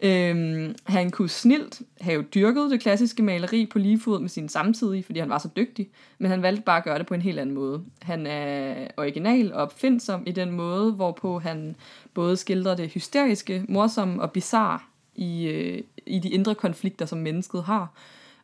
øhm, 0.08 0.74
han 0.84 1.10
kunne 1.10 1.28
snilt 1.28 1.82
have 2.00 2.22
dyrket 2.22 2.70
det 2.70 2.80
klassiske 2.80 3.22
maleri 3.22 3.66
på 3.66 3.78
lige 3.78 4.00
fod 4.00 4.20
med 4.20 4.28
sine 4.28 4.48
samtidige, 4.48 5.02
fordi 5.02 5.18
han 5.18 5.28
var 5.28 5.38
så 5.38 5.48
dygtig, 5.56 5.88
men 6.18 6.30
han 6.30 6.42
valgte 6.42 6.62
bare 6.62 6.78
at 6.78 6.84
gøre 6.84 6.98
det 6.98 7.06
på 7.06 7.14
en 7.14 7.22
helt 7.22 7.38
anden 7.38 7.54
måde. 7.54 7.84
Han 8.02 8.26
er 8.26 8.88
original 8.96 9.52
og 9.52 9.62
opfindsom 9.62 10.22
i 10.26 10.32
den 10.32 10.50
måde, 10.50 10.92
hvorpå 10.92 11.38
han 11.38 11.76
både 12.14 12.36
skildrer 12.36 12.76
det 12.76 12.88
hysteriske, 12.88 13.64
morsomme 13.68 14.22
og 14.22 14.32
bizarre 14.32 14.78
i, 15.14 15.46
øh, 15.46 15.82
i 16.06 16.18
de 16.18 16.28
indre 16.28 16.54
konflikter, 16.54 17.06
som 17.06 17.18
mennesket 17.18 17.62
har. 17.62 17.94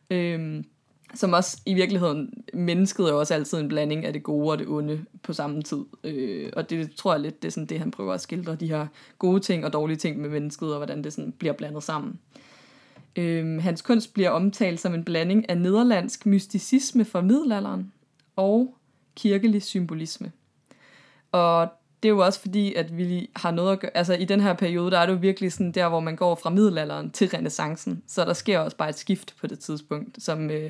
Øhm, 0.09 0.65
som 1.15 1.33
også 1.33 1.61
i 1.65 1.73
virkeligheden, 1.73 2.33
mennesket 2.53 3.09
er 3.09 3.13
også 3.13 3.33
altid 3.33 3.59
en 3.59 3.67
blanding 3.67 4.05
af 4.05 4.13
det 4.13 4.23
gode 4.23 4.51
og 4.51 4.59
det 4.59 4.67
onde 4.67 5.05
på 5.23 5.33
samme 5.33 5.61
tid. 5.61 5.85
Øh, 6.03 6.49
og 6.55 6.69
det 6.69 6.91
tror 6.95 7.13
jeg 7.13 7.21
lidt, 7.21 7.41
det 7.41 7.47
er 7.47 7.51
sådan 7.51 7.67
det, 7.67 7.79
han 7.79 7.91
prøver 7.91 8.13
at 8.13 8.21
skildre, 8.21 8.55
de 8.55 8.67
her 8.67 8.87
gode 9.19 9.39
ting 9.39 9.65
og 9.65 9.73
dårlige 9.73 9.97
ting 9.97 10.21
med 10.21 10.29
mennesket, 10.29 10.69
og 10.69 10.77
hvordan 10.77 11.03
det 11.03 11.13
sådan 11.13 11.31
bliver 11.31 11.53
blandet 11.53 11.83
sammen. 11.83 12.19
Øh, 13.15 13.63
hans 13.63 13.81
kunst 13.81 14.13
bliver 14.13 14.29
omtalt 14.29 14.79
som 14.79 14.93
en 14.93 15.03
blanding 15.03 15.49
af 15.49 15.57
nederlandsk 15.57 16.25
mysticisme 16.25 17.05
fra 17.05 17.21
middelalderen 17.21 17.91
og 18.35 18.77
kirkelig 19.15 19.63
symbolisme. 19.63 20.31
Og 21.31 21.69
det 22.03 22.09
er 22.09 22.13
jo 22.13 22.25
også 22.25 22.39
fordi, 22.39 22.73
at 22.73 22.97
vi 22.97 23.29
har 23.35 23.51
noget 23.51 23.71
at 23.71 23.79
gøre, 23.79 23.97
altså 23.97 24.13
i 24.13 24.25
den 24.25 24.39
her 24.39 24.53
periode, 24.53 24.91
der 24.91 24.99
er 24.99 25.05
det 25.05 25.13
jo 25.13 25.17
virkelig 25.17 25.53
sådan 25.53 25.71
der, 25.71 25.89
hvor 25.89 25.99
man 25.99 26.15
går 26.15 26.35
fra 26.35 26.49
middelalderen 26.49 27.11
til 27.11 27.27
renaissancen, 27.27 28.03
så 28.07 28.25
der 28.25 28.33
sker 28.33 28.59
også 28.59 28.77
bare 28.77 28.89
et 28.89 28.97
skift 28.97 29.35
på 29.41 29.47
det 29.47 29.59
tidspunkt, 29.59 30.23
som 30.23 30.51
øh, 30.51 30.69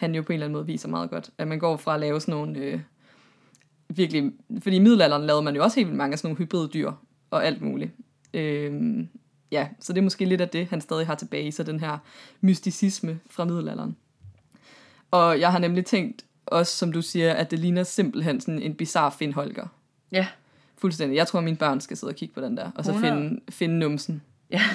han 0.00 0.14
jo 0.14 0.22
på 0.22 0.32
en 0.32 0.34
eller 0.34 0.46
anden 0.46 0.56
måde 0.56 0.66
viser 0.66 0.88
meget 0.88 1.10
godt, 1.10 1.30
at 1.38 1.48
man 1.48 1.58
går 1.58 1.76
fra 1.76 1.94
at 1.94 2.00
lave 2.00 2.20
sådan 2.20 2.34
nogle, 2.34 2.58
øh, 2.58 2.80
virkelig, 3.88 4.32
fordi 4.62 4.76
i 4.76 4.78
middelalderen 4.78 5.26
lavede 5.26 5.42
man 5.42 5.56
jo 5.56 5.62
også 5.62 5.76
helt 5.76 5.88
vildt 5.88 5.98
mange 5.98 6.12
af 6.12 6.18
sådan 6.18 6.28
nogle 6.28 6.38
hybriddyr 6.38 6.92
og 7.30 7.46
alt 7.46 7.62
muligt. 7.62 7.90
Øh, 8.34 9.04
ja, 9.52 9.68
så 9.80 9.92
det 9.92 9.98
er 9.98 10.02
måske 10.02 10.24
lidt 10.24 10.40
af 10.40 10.48
det, 10.48 10.66
han 10.66 10.80
stadig 10.80 11.06
har 11.06 11.14
tilbage, 11.14 11.52
så 11.52 11.62
den 11.62 11.80
her 11.80 11.98
mysticisme 12.40 13.20
fra 13.30 13.44
middelalderen. 13.44 13.96
Og 15.10 15.40
jeg 15.40 15.52
har 15.52 15.58
nemlig 15.58 15.86
tænkt, 15.86 16.24
også 16.46 16.76
som 16.76 16.92
du 16.92 17.02
siger, 17.02 17.32
at 17.32 17.50
det 17.50 17.58
ligner 17.58 17.82
simpelthen 17.82 18.40
sådan 18.40 18.62
en 18.62 18.74
bizarre 18.74 19.12
Finn 19.12 19.32
Holger. 19.32 19.66
Ja. 20.12 20.26
Fuldstændig. 20.78 21.16
Jeg 21.16 21.26
tror, 21.26 21.38
at 21.38 21.44
mine 21.44 21.56
børn 21.56 21.80
skal 21.80 21.96
sidde 21.96 22.10
og 22.10 22.16
kigge 22.16 22.34
på 22.34 22.40
den 22.40 22.56
der, 22.56 22.70
og 22.74 22.84
så 22.84 22.90
100. 22.90 23.14
finde, 23.14 23.40
finde 23.48 23.78
numsen. 23.78 24.22
Ja. 24.50 24.62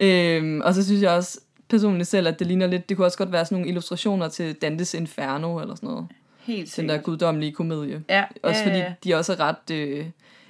Øhm, 0.00 0.60
og 0.60 0.74
så 0.74 0.84
synes 0.84 1.02
jeg 1.02 1.10
også 1.10 1.40
personligt 1.68 2.08
selv, 2.08 2.28
at 2.28 2.38
det 2.38 2.46
ligner 2.46 2.66
lidt, 2.66 2.88
det 2.88 2.96
kunne 2.96 3.06
også 3.06 3.18
godt 3.18 3.32
være 3.32 3.44
sådan 3.44 3.56
nogle 3.56 3.68
illustrationer 3.68 4.28
til 4.28 4.54
Dantes 4.54 4.94
Inferno, 4.94 5.58
eller 5.60 5.74
sådan 5.74 5.88
noget. 5.88 6.06
Helt 6.40 6.60
Den 6.60 6.66
sikkert. 6.66 6.96
der 6.96 7.02
guddommelige 7.02 7.52
komedie. 7.52 8.04
Ja, 8.08 8.24
Også 8.42 8.60
ja, 8.60 8.66
fordi 8.66 8.78
ja. 8.78 8.94
de 9.04 9.12
er 9.12 9.16
også 9.16 9.34
ret, 9.34 9.70
øh, 9.72 10.06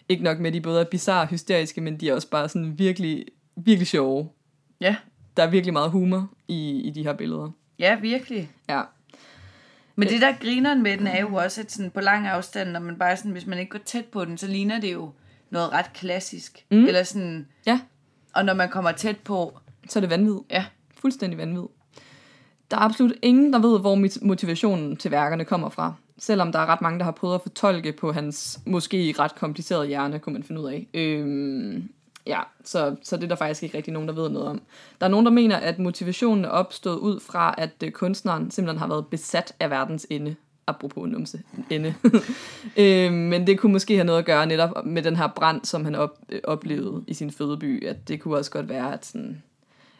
ikke 0.09 0.25
nok 0.25 0.39
med, 0.39 0.53
de 0.53 0.61
både 0.61 0.81
er 0.81 0.85
bizarre 0.85 1.21
og 1.23 1.29
hysteriske, 1.29 1.81
men 1.81 2.01
de 2.01 2.09
er 2.09 2.15
også 2.15 2.29
bare 2.31 2.49
sådan 2.49 2.79
virkelig, 2.79 3.25
virkelig 3.57 3.87
sjove. 3.87 4.29
Ja. 4.81 4.97
Der 5.37 5.43
er 5.43 5.51
virkelig 5.51 5.73
meget 5.73 5.91
humor 5.91 6.31
i, 6.49 6.81
i 6.81 6.91
de 6.91 7.03
her 7.03 7.13
billeder. 7.13 7.51
Ja, 7.79 7.99
virkelig. 8.01 8.51
Ja, 8.69 8.83
Men 9.97 10.09
det 10.09 10.21
der 10.21 10.33
grineren 10.41 10.83
med 10.83 10.97
den 10.99 11.07
er 11.07 11.21
jo 11.21 11.35
også, 11.35 11.61
at 11.61 11.73
sådan 11.73 11.91
på 11.91 12.01
lang 12.01 12.27
afstand, 12.27 12.71
når 12.71 12.81
man 12.81 12.99
bare 12.99 13.17
sådan, 13.17 13.33
hvis 13.33 13.47
man 13.47 13.59
ikke 13.59 13.71
går 13.71 13.79
tæt 13.85 14.05
på 14.05 14.25
den, 14.25 14.39
så 14.39 14.47
ligner 14.47 14.81
det 14.81 14.93
jo 14.93 15.11
noget 15.51 15.73
ret 15.73 15.93
klassisk. 15.93 16.65
Mm. 16.71 16.87
Eller 16.87 17.03
sådan, 17.03 17.47
ja 17.67 17.81
og 18.35 18.45
når 18.45 18.55
man 18.55 18.69
kommer 18.69 18.93
tæt 18.93 19.17
på, 19.19 19.59
så 19.89 19.99
er 19.99 20.01
det 20.01 20.11
vanvid. 20.11 20.37
ja, 20.51 20.65
Fuldstændig 21.01 21.39
vanvid. 21.39 21.67
Der 22.71 22.77
er 22.77 22.81
absolut 22.81 23.13
ingen, 23.23 23.53
der 23.53 23.59
ved, 23.59 23.81
hvor 23.81 24.25
motivationen 24.27 24.97
til 24.97 25.11
værkerne 25.11 25.45
kommer 25.45 25.69
fra. 25.69 25.95
Selvom 26.19 26.53
der 26.53 26.59
er 26.59 26.67
ret 26.67 26.81
mange, 26.81 26.99
der 26.99 27.05
har 27.05 27.13
prøvet 27.13 27.35
at 27.35 27.43
fortolke 27.43 27.93
på 27.93 28.13
hans 28.13 28.61
måske 28.67 29.15
ret 29.19 29.35
komplicerede 29.35 29.87
hjerne, 29.87 30.19
kunne 30.19 30.33
man 30.33 30.43
finde 30.43 30.61
ud 30.61 30.67
af. 30.67 30.89
Øhm, 30.95 31.89
ja, 32.27 32.41
så, 32.65 32.97
så 33.03 33.17
det 33.17 33.25
er 33.25 33.29
der 33.29 33.37
faktisk 33.37 33.63
ikke 33.63 33.77
rigtig 33.77 33.93
nogen, 33.93 34.09
der 34.09 34.15
ved 34.15 34.29
noget 34.29 34.49
om. 34.49 34.63
Der 35.01 35.07
er 35.07 35.11
nogen, 35.11 35.27
der 35.27 35.33
mener, 35.33 35.57
at 35.57 35.79
motivationen 35.79 36.45
er 36.45 36.49
opstået 36.49 36.99
ud 36.99 37.21
fra, 37.21 37.55
at 37.59 37.83
øh, 37.85 37.91
kunstneren 37.91 38.51
simpelthen 38.51 38.79
har 38.79 38.89
været 38.89 39.07
besat 39.07 39.55
af 39.61 39.71
verdens 39.71 40.07
ende. 40.11 40.37
Apropos 40.67 41.09
numse, 41.09 41.43
ende. 41.71 41.95
øhm, 42.77 43.15
men 43.15 43.47
det 43.47 43.59
kunne 43.59 43.73
måske 43.73 43.95
have 43.95 44.05
noget 44.05 44.19
at 44.19 44.25
gøre 44.25 44.47
netop 44.47 44.87
med 44.87 45.03
den 45.03 45.17
her 45.17 45.29
brand, 45.37 45.65
som 45.65 45.85
han 45.85 45.95
op, 45.95 46.19
øh, 46.29 46.41
oplevede 46.45 47.05
i 47.07 47.15
sin 47.15 47.31
fødeby. 47.31 47.87
At 47.87 48.09
det 48.09 48.21
kunne 48.21 48.37
også 48.37 48.51
godt 48.51 48.69
være, 48.69 48.93
at 48.93 49.07
sådan, 49.07 49.43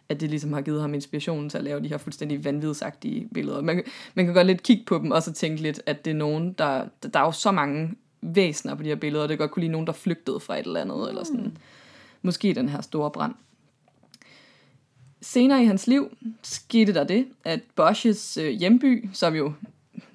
at 0.09 0.21
det 0.21 0.31
ligesom 0.31 0.53
har 0.53 0.61
givet 0.61 0.81
ham 0.81 0.95
inspiration 0.95 1.49
til 1.49 1.59
at 1.59 1.65
lave 1.65 1.81
de 1.81 1.89
her 1.89 1.99
fuldstændig 1.99 2.45
vanvidsagtige 2.45 3.29
billeder. 3.35 3.63
Man, 3.63 3.83
man 4.15 4.25
kan 4.25 4.35
godt 4.35 4.47
lidt 4.47 4.63
kigge 4.63 4.85
på 4.87 4.99
dem, 4.99 5.11
og 5.11 5.23
så 5.23 5.33
tænke 5.33 5.63
lidt, 5.63 5.83
at 5.87 6.05
det 6.05 6.11
er 6.11 6.15
nogen, 6.15 6.53
der... 6.53 6.85
Der 7.13 7.21
er 7.21 7.25
jo 7.25 7.33
så 7.33 7.53
mange 7.53 7.95
væsener 8.21 8.75
på 8.75 8.83
de 8.83 8.89
her 8.89 8.97
billeder, 8.97 9.23
og 9.23 9.29
det 9.29 9.39
kan 9.39 9.43
godt 9.43 9.51
kunne 9.51 9.61
lide 9.61 9.73
nogen, 9.73 9.87
der 9.87 9.93
flygtede 9.93 10.41
fra 10.41 10.59
et 10.59 10.67
eller 10.67 10.81
andet, 10.81 10.97
mm. 10.97 11.09
eller 11.09 11.25
sådan. 11.25 11.57
Måske 12.23 12.55
den 12.55 12.69
her 12.69 12.81
store 12.81 13.11
brand. 13.11 13.35
Senere 15.21 15.63
i 15.63 15.67
hans 15.67 15.87
liv 15.87 16.17
skete 16.43 16.95
der 16.95 17.05
det, 17.05 17.27
at 17.45 17.61
Bosch's 17.81 18.41
øh, 18.41 18.51
hjemby, 18.51 19.09
som 19.13 19.35
jo 19.35 19.53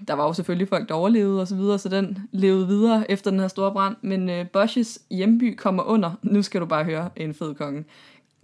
der 0.08 0.14
var 0.14 0.24
jo 0.24 0.34
selvfølgelig 0.34 0.68
folk, 0.68 0.90
der 0.90 0.96
overlevede 0.96 1.42
og 1.42 1.48
så 1.48 1.56
videre, 1.56 1.80
så 1.80 1.90
den 1.90 2.18
levede 2.32 2.68
videre 2.68 3.12
efter 3.12 3.32
den 3.32 3.40
her 3.40 3.48
store 3.48 3.72
brand. 3.72 3.96
Men 4.02 4.30
øh, 4.30 4.46
Bosch's 4.58 5.02
hjemby 5.12 5.56
kommer 5.56 5.84
under, 5.84 6.12
nu 6.22 6.42
skal 6.42 6.62
du 6.62 6.66
bare 6.66 6.84
høre 6.84 7.10
en 7.16 7.34
fed 7.34 7.56
konge, 7.56 7.84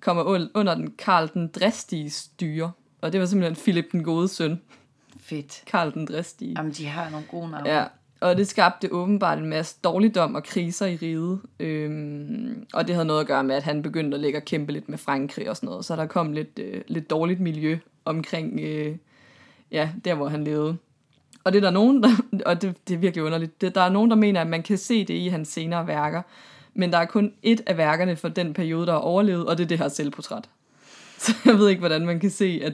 kommer 0.01 0.49
under 0.53 0.75
den 0.75 0.91
Karl 0.97 1.29
den 1.33 1.47
Dristige 1.47 2.09
styre. 2.09 2.71
Og 3.01 3.11
det 3.11 3.19
var 3.19 3.25
simpelthen 3.25 3.63
Philip 3.63 3.91
den 3.91 4.03
gode 4.03 4.27
søn. 4.27 4.61
Fedt. 5.19 5.63
Karl 5.65 5.93
den 5.93 6.05
Dristige. 6.05 6.53
Jamen, 6.57 6.71
de 6.71 6.85
har 6.85 7.09
nogle 7.09 7.25
gode 7.31 7.51
navne. 7.51 7.69
Ja, 7.69 7.85
og 8.19 8.37
det 8.37 8.47
skabte 8.47 8.91
åbenbart 8.91 9.37
en 9.37 9.45
masse 9.45 9.75
dårligdom 9.83 10.35
og 10.35 10.43
kriser 10.43 10.85
i 10.85 10.95
riget. 10.95 11.41
Øhm, 11.59 12.67
og 12.73 12.87
det 12.87 12.95
havde 12.95 13.07
noget 13.07 13.21
at 13.21 13.27
gøre 13.27 13.43
med, 13.43 13.55
at 13.55 13.63
han 13.63 13.81
begyndte 13.81 14.15
at 14.15 14.21
lægge 14.21 14.39
og 14.39 14.45
kæmpe 14.45 14.71
lidt 14.71 14.89
med 14.89 14.97
Frankrig 14.97 15.49
og 15.49 15.55
sådan 15.55 15.67
noget. 15.67 15.85
Så 15.85 15.95
der 15.95 16.05
kom 16.05 16.33
lidt, 16.33 16.59
øh, 16.59 16.81
lidt 16.87 17.09
dårligt 17.09 17.39
miljø 17.39 17.77
omkring, 18.05 18.59
øh, 18.59 18.95
ja, 19.71 19.89
der 20.05 20.15
hvor 20.15 20.27
han 20.27 20.43
levede. 20.43 20.77
Og 21.43 21.53
det 21.53 21.57
er 21.57 21.61
der 21.61 21.71
nogen, 21.71 22.03
der, 22.03 22.09
og 22.45 22.61
det, 22.61 22.75
det 22.87 22.93
er 22.93 22.97
virkelig 22.97 23.23
underligt, 23.23 23.61
det, 23.61 23.75
der 23.75 23.81
er 23.81 23.89
nogen, 23.89 24.09
der 24.09 24.15
mener, 24.17 24.41
at 24.41 24.47
man 24.47 24.63
kan 24.63 24.77
se 24.77 25.05
det 25.05 25.13
i 25.13 25.27
hans 25.27 25.47
senere 25.47 25.87
værker. 25.87 26.21
Men 26.77 26.91
der 26.91 26.97
er 26.97 27.05
kun 27.05 27.33
et 27.43 27.61
af 27.65 27.77
værkerne 27.77 28.15
for 28.15 28.29
den 28.29 28.53
periode, 28.53 28.85
der 28.85 28.91
har 28.91 28.99
overlevet, 28.99 29.45
og 29.45 29.57
det 29.57 29.63
er 29.63 29.67
det 29.67 29.77
her 29.77 29.87
selvportræt. 29.87 30.49
Så 31.17 31.35
jeg 31.45 31.57
ved 31.57 31.69
ikke, 31.69 31.79
hvordan 31.79 32.05
man 32.05 32.19
kan 32.19 32.29
se, 32.29 32.61
at 32.63 32.73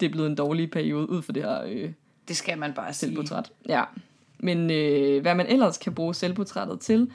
det 0.00 0.06
er 0.06 0.10
blevet 0.10 0.28
en 0.28 0.34
dårlig 0.34 0.70
periode 0.70 1.10
ud 1.10 1.22
for 1.22 1.32
det 1.32 1.42
her 1.42 1.62
øh, 1.66 1.90
Det 2.28 2.36
skal 2.36 2.58
man 2.58 2.72
bare 2.72 2.94
sige. 2.94 3.08
selvportræt. 3.08 3.52
Ja. 3.68 3.84
Men 4.38 4.70
øh, 4.70 5.22
hvad 5.22 5.34
man 5.34 5.46
ellers 5.46 5.78
kan 5.78 5.94
bruge 5.94 6.14
selvportrættet 6.14 6.80
til, 6.80 7.10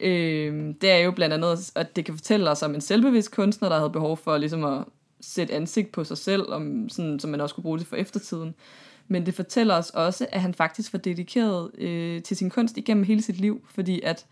øh, 0.00 0.74
det 0.80 0.90
er 0.90 0.98
jo 0.98 1.10
blandt 1.10 1.34
andet, 1.34 1.72
at 1.74 1.96
det 1.96 2.04
kan 2.04 2.14
fortælle 2.14 2.50
os 2.50 2.62
om 2.62 2.74
en 2.74 2.80
selvbevidst 2.80 3.34
kunstner, 3.34 3.68
der 3.68 3.76
havde 3.76 3.90
behov 3.90 4.16
for 4.16 4.38
ligesom 4.38 4.64
at 4.64 4.84
sætte 5.20 5.54
ansigt 5.54 5.92
på 5.92 6.04
sig 6.04 6.18
selv, 6.18 6.52
om, 6.52 6.88
sådan, 6.88 7.20
som 7.20 7.30
man 7.30 7.40
også 7.40 7.54
kunne 7.54 7.62
bruge 7.62 7.78
det 7.78 7.86
for 7.86 7.96
eftertiden. 7.96 8.54
Men 9.08 9.26
det 9.26 9.34
fortæller 9.34 9.74
os 9.74 9.90
også, 9.90 10.26
at 10.32 10.40
han 10.40 10.54
faktisk 10.54 10.92
var 10.92 10.98
dedikeret 10.98 11.70
øh, 11.78 12.22
til 12.22 12.36
sin 12.36 12.50
kunst 12.50 12.76
igennem 12.76 13.04
hele 13.04 13.22
sit 13.22 13.40
liv, 13.40 13.64
fordi 13.74 14.00
at 14.04 14.26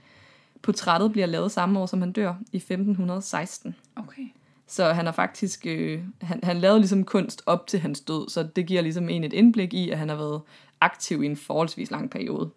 portrættet 0.62 1.12
bliver 1.12 1.26
lavet 1.26 1.52
samme 1.52 1.80
år, 1.80 1.86
som 1.86 2.00
han 2.00 2.12
dør, 2.12 2.34
i 2.52 2.56
1516. 2.56 3.74
Okay. 3.96 4.22
Så 4.66 4.92
han 4.92 5.04
har 5.04 5.12
faktisk, 5.12 5.66
øh, 5.66 6.02
han, 6.22 6.40
han 6.42 6.58
lavede 6.58 6.80
ligesom 6.80 7.04
kunst 7.04 7.42
op 7.46 7.66
til 7.66 7.80
hans 7.80 8.00
død, 8.00 8.28
så 8.28 8.42
det 8.42 8.66
giver 8.66 8.82
ligesom 8.82 9.08
en 9.08 9.24
et 9.24 9.32
indblik 9.32 9.74
i, 9.74 9.90
at 9.90 9.98
han 9.98 10.08
har 10.08 10.16
været 10.16 10.40
aktiv 10.80 11.22
i 11.22 11.26
en 11.26 11.36
forholdsvis 11.36 11.90
lang 11.90 12.10
periode. 12.10 12.50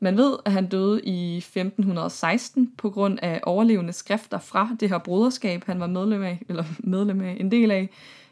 Man 0.00 0.16
ved, 0.16 0.36
at 0.44 0.52
han 0.52 0.66
døde 0.66 1.00
i 1.04 1.36
1516 1.36 2.72
på 2.78 2.90
grund 2.90 3.18
af 3.22 3.40
overlevende 3.42 3.92
skrifter 3.92 4.38
fra 4.38 4.76
det 4.80 4.88
her 4.88 4.98
broderskab, 4.98 5.64
han 5.66 5.80
var 5.80 5.86
medlem 5.86 6.22
af, 6.22 6.42
eller 6.48 6.64
medlem 6.78 7.20
af, 7.20 7.36
en 7.40 7.50
del 7.50 7.70
af, 7.70 7.90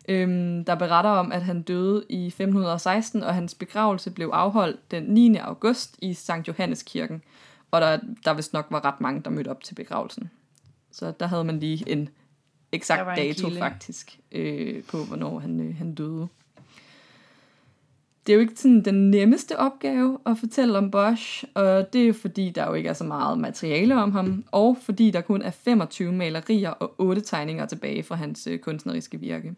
øhm, 0.08 0.64
der 0.64 0.74
beretter 0.74 1.10
om, 1.10 1.32
at 1.32 1.42
han 1.42 1.62
døde 1.62 2.04
i 2.08 2.26
1516, 2.26 3.22
og 3.22 3.34
hans 3.34 3.54
begravelse 3.54 4.10
blev 4.10 4.30
afholdt 4.32 4.90
den 4.90 5.02
9. 5.02 5.36
august 5.36 5.96
i 6.02 6.14
St. 6.14 6.48
Johanneskirken, 6.48 7.22
og 7.70 7.80
der, 7.80 7.98
der 8.24 8.34
vist 8.34 8.52
nok 8.52 8.66
var 8.70 8.84
ret 8.84 9.00
mange, 9.00 9.22
der 9.22 9.30
mødte 9.30 9.48
op 9.48 9.64
til 9.64 9.74
begravelsen. 9.74 10.30
Så 10.90 11.12
der 11.20 11.26
havde 11.26 11.44
man 11.44 11.60
lige 11.60 11.90
en 11.92 12.08
eksakt 12.72 13.08
en 13.08 13.16
dato 13.16 13.46
kilde. 13.48 13.58
faktisk 13.60 14.20
øh, 14.32 14.82
på, 14.82 15.04
hvornår 15.04 15.38
han, 15.38 15.60
øh, 15.60 15.76
han 15.76 15.94
døde. 15.94 16.28
Det 18.26 18.32
er 18.32 18.36
jo 18.36 18.40
ikke 18.40 18.54
sådan 18.56 18.84
den 18.84 19.10
nemmeste 19.10 19.58
opgave 19.58 20.18
at 20.26 20.38
fortælle 20.38 20.78
om 20.78 20.90
Bosch, 20.90 21.44
og 21.54 21.92
det 21.92 22.02
er 22.02 22.06
jo 22.06 22.12
fordi, 22.12 22.50
der 22.50 22.66
jo 22.66 22.74
ikke 22.74 22.88
er 22.88 22.92
så 22.92 23.04
meget 23.04 23.38
materiale 23.38 24.02
om 24.02 24.12
ham, 24.12 24.44
og 24.52 24.76
fordi 24.82 25.10
der 25.10 25.20
kun 25.20 25.42
er 25.42 25.50
25 25.50 26.12
malerier 26.12 26.70
og 26.70 26.94
8 26.98 27.20
tegninger 27.22 27.66
tilbage 27.66 28.02
fra 28.02 28.14
hans 28.14 28.46
øh, 28.46 28.58
kunstneriske 28.58 29.20
virke. 29.20 29.54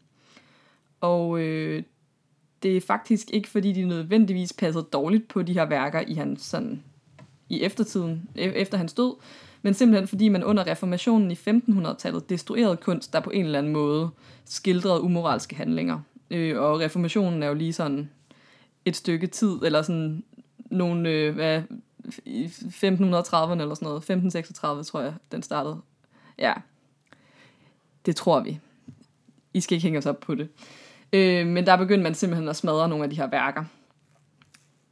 Og 1.01 1.41
øh, 1.41 1.83
det 2.63 2.77
er 2.77 2.81
faktisk 2.81 3.31
ikke 3.31 3.49
fordi, 3.49 3.73
de 3.73 3.85
nødvendigvis 3.85 4.53
passede 4.53 4.87
dårligt 4.93 5.29
på 5.29 5.43
de 5.43 5.53
her 5.53 5.65
værker 5.65 6.01
i 6.01 6.15
hans 6.15 6.43
sådan 6.43 6.83
i 7.51 7.63
eftertiden, 7.63 8.29
e, 8.37 8.43
efter 8.43 8.79
hans 8.79 8.93
død, 8.93 9.15
men 9.63 9.75
simpelthen 9.75 10.09
fordi 10.09 10.29
man 10.29 10.45
under 10.45 10.67
reformationen 10.67 11.31
i 11.31 11.35
1500-tallet 11.35 12.31
destruerede 12.31 12.77
kunst, 12.77 13.13
der 13.13 13.21
på 13.21 13.31
en 13.31 13.45
eller 13.45 13.59
anden 13.59 13.73
måde 13.73 14.11
skildrede 14.45 15.01
umoralske 15.01 15.57
handlinger. 15.57 16.01
Øh, 16.31 16.61
og 16.61 16.81
reformationen 16.81 17.43
er 17.43 17.47
jo 17.47 17.55
lige 17.55 17.73
sådan 17.73 18.11
et 18.85 18.97
stykke 18.97 19.27
tid, 19.27 19.53
eller 19.63 19.83
sådan 19.83 20.25
nogle, 20.71 21.11
øh, 21.11 21.35
hvad, 21.35 21.63
i 22.25 22.45
1530'erne 22.47 23.61
eller 23.61 23.75
sådan 23.75 23.87
noget, 23.87 23.97
1536 23.97 24.85
tror 24.85 25.01
jeg, 25.01 25.15
den 25.33 25.43
startede. 25.43 25.81
Ja, 26.39 26.53
det 28.07 28.17
tror 28.17 28.41
vi. 28.41 28.61
I 29.55 29.61
skal 29.61 29.75
ikke 29.75 29.83
hænge 29.83 29.99
os 29.99 30.07
op 30.07 30.21
på 30.21 30.35
det. 30.35 30.49
Øh, 31.13 31.47
men 31.47 31.67
der 31.67 31.77
begyndte 31.77 32.03
man 32.03 32.15
simpelthen 32.15 32.49
at 32.49 32.57
smadre 32.57 32.89
nogle 32.89 33.05
af 33.05 33.11
de 33.11 33.17
her 33.17 33.27
værker, 33.27 33.65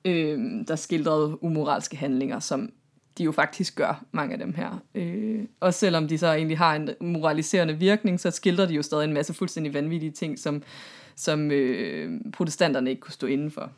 øh, 0.09 0.65
der 0.69 0.77
skildrede 0.77 1.45
umoralske 1.45 1.97
handlinger, 1.97 2.39
som 2.39 2.71
de 3.19 3.25
jo 3.25 3.33
faktisk 3.33 3.77
gør, 3.77 4.05
mange 4.13 4.33
af 4.33 4.39
dem 4.39 4.55
her. 4.55 4.83
Øh, 4.95 5.45
og 5.61 5.75
selvom 5.75 6.09
de 6.09 6.19
så 6.19 6.33
egentlig 6.33 6.59
har 6.59 6.75
en 6.75 6.91
moraliserende 7.01 7.75
virkning, 7.75 8.21
så 8.21 8.31
skildrer 8.31 8.67
de 8.67 8.75
jo 8.75 8.83
stadig 8.83 9.05
en 9.05 9.13
masse 9.13 9.35
fuldstændig 9.35 9.75
vanvittige 9.75 10.13
ting, 10.13 10.39
som, 10.39 10.63
som 11.17 11.51
øh, 11.51 12.21
protestanterne 12.33 12.91
ikke 12.91 13.01
kunne 13.01 13.13
stå 13.13 13.27
indenfor. 13.27 13.71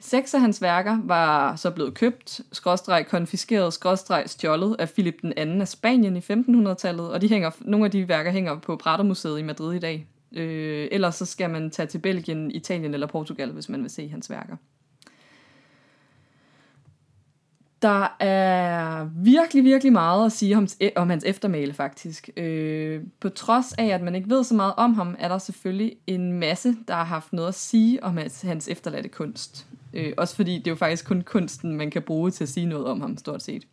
Seks 0.00 0.34
af 0.34 0.40
hans 0.40 0.62
værker 0.62 0.98
var 1.04 1.56
så 1.56 1.70
blevet 1.70 1.94
købt, 1.94 2.40
skråstreg 2.52 3.06
konfiskeret, 3.06 3.72
skråstreg 3.72 4.22
stjålet 4.26 4.76
af 4.78 4.88
Philip 4.88 5.22
den 5.22 5.32
anden 5.36 5.60
af 5.60 5.68
Spanien 5.68 6.16
i 6.16 6.20
1500-tallet, 6.20 7.10
og 7.10 7.20
de 7.20 7.28
hænger, 7.28 7.50
nogle 7.60 7.84
af 7.84 7.90
de 7.90 8.08
værker 8.08 8.30
hænger 8.30 8.58
på 8.58 8.76
Pratermuseet 8.76 9.38
i 9.38 9.42
Madrid 9.42 9.74
i 9.74 9.78
dag. 9.78 10.06
Øh, 10.32 10.88
ellers 10.92 11.14
så 11.14 11.24
skal 11.24 11.50
man 11.50 11.70
tage 11.70 11.86
til 11.86 11.98
Belgien, 11.98 12.50
Italien 12.50 12.94
eller 12.94 13.06
Portugal, 13.06 13.50
hvis 13.50 13.68
man 13.68 13.82
vil 13.82 13.90
se 13.90 14.08
hans 14.08 14.30
værker. 14.30 14.56
Der 17.82 18.16
er 18.20 19.08
virkelig, 19.14 19.64
virkelig 19.64 19.92
meget 19.92 20.26
at 20.26 20.32
sige 20.32 20.56
om, 20.56 20.68
om 20.96 21.10
hans 21.10 21.24
eftermæle, 21.24 21.72
faktisk. 21.72 22.30
Øh, 22.36 23.02
på 23.20 23.28
trods 23.28 23.72
af, 23.72 23.86
at 23.86 24.02
man 24.02 24.14
ikke 24.14 24.30
ved 24.30 24.44
så 24.44 24.54
meget 24.54 24.74
om 24.76 24.94
ham, 24.94 25.16
er 25.18 25.28
der 25.28 25.38
selvfølgelig 25.38 25.96
en 26.06 26.32
masse, 26.32 26.76
der 26.88 26.94
har 26.94 27.04
haft 27.04 27.32
noget 27.32 27.48
at 27.48 27.54
sige 27.54 28.04
om 28.04 28.16
hans, 28.16 28.42
hans 28.42 28.68
efterladte 28.68 29.08
kunst. 29.08 29.66
Øh, 29.92 30.12
også 30.16 30.36
fordi 30.36 30.58
det 30.58 30.66
er 30.66 30.70
jo 30.70 30.76
faktisk 30.76 31.06
kun 31.06 31.22
kunsten, 31.22 31.76
man 31.76 31.90
kan 31.90 32.02
bruge 32.02 32.30
til 32.30 32.44
at 32.44 32.48
sige 32.48 32.66
noget 32.66 32.86
om 32.86 33.00
ham, 33.00 33.16
stort 33.16 33.42
set. 33.42 33.66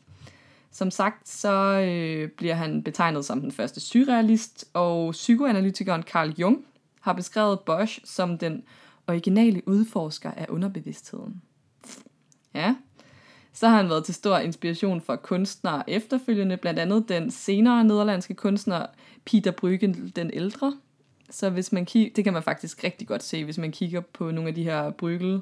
Som 0.72 0.92
sagt, 0.92 1.30
så 1.30 1.82
øh, 1.88 2.30
bliver 2.30 2.56
han 2.56 2.84
betegnet 2.84 3.26
som 3.26 3.42
den 3.42 3.52
første 3.52 3.80
surrealist, 3.80 4.66
og 4.74 5.12
psykoanalytikeren 5.12 6.04
Carl 6.04 6.34
Jung 6.38 6.66
har 7.02 7.14
beskrevet 7.14 7.60
Bosch 7.60 8.00
som 8.04 8.38
den 8.38 8.64
originale 9.08 9.68
udforsker 9.68 10.32
af 10.32 10.46
underbevidstheden. 10.50 11.42
Ja, 12.54 12.76
så 13.56 13.68
har 13.68 13.78
han 13.78 13.90
været 13.90 14.06
til 14.06 14.14
stor 14.14 14.38
inspiration 14.38 15.02
for 15.02 15.16
kunstnere 15.16 15.90
efterfølgende, 15.90 16.58
blandt 16.58 16.80
andet 16.80 17.10
den 17.10 17.32
senere 17.32 17.84
nederlandske 17.84 18.34
kunstner 18.34 18.86
Peter 19.26 19.52
Bryggen 19.52 20.12
den 20.16 20.30
ældre. 20.34 20.78
Så 21.30 21.50
hvis 21.50 21.72
man 21.72 21.86
kig, 21.86 22.12
det 22.16 22.24
kan 22.24 22.34
man 22.34 22.44
faktisk 22.44 22.84
rigtig 22.84 23.08
godt 23.08 23.24
se, 23.24 23.44
hvis 23.44 23.58
man 23.58 23.72
kigger 23.72 24.02
på 24.02 24.32
nogle 24.32 24.50
af 24.50 24.56
de 24.56 24.64
her 24.64 24.90
Bruegel 24.90 25.42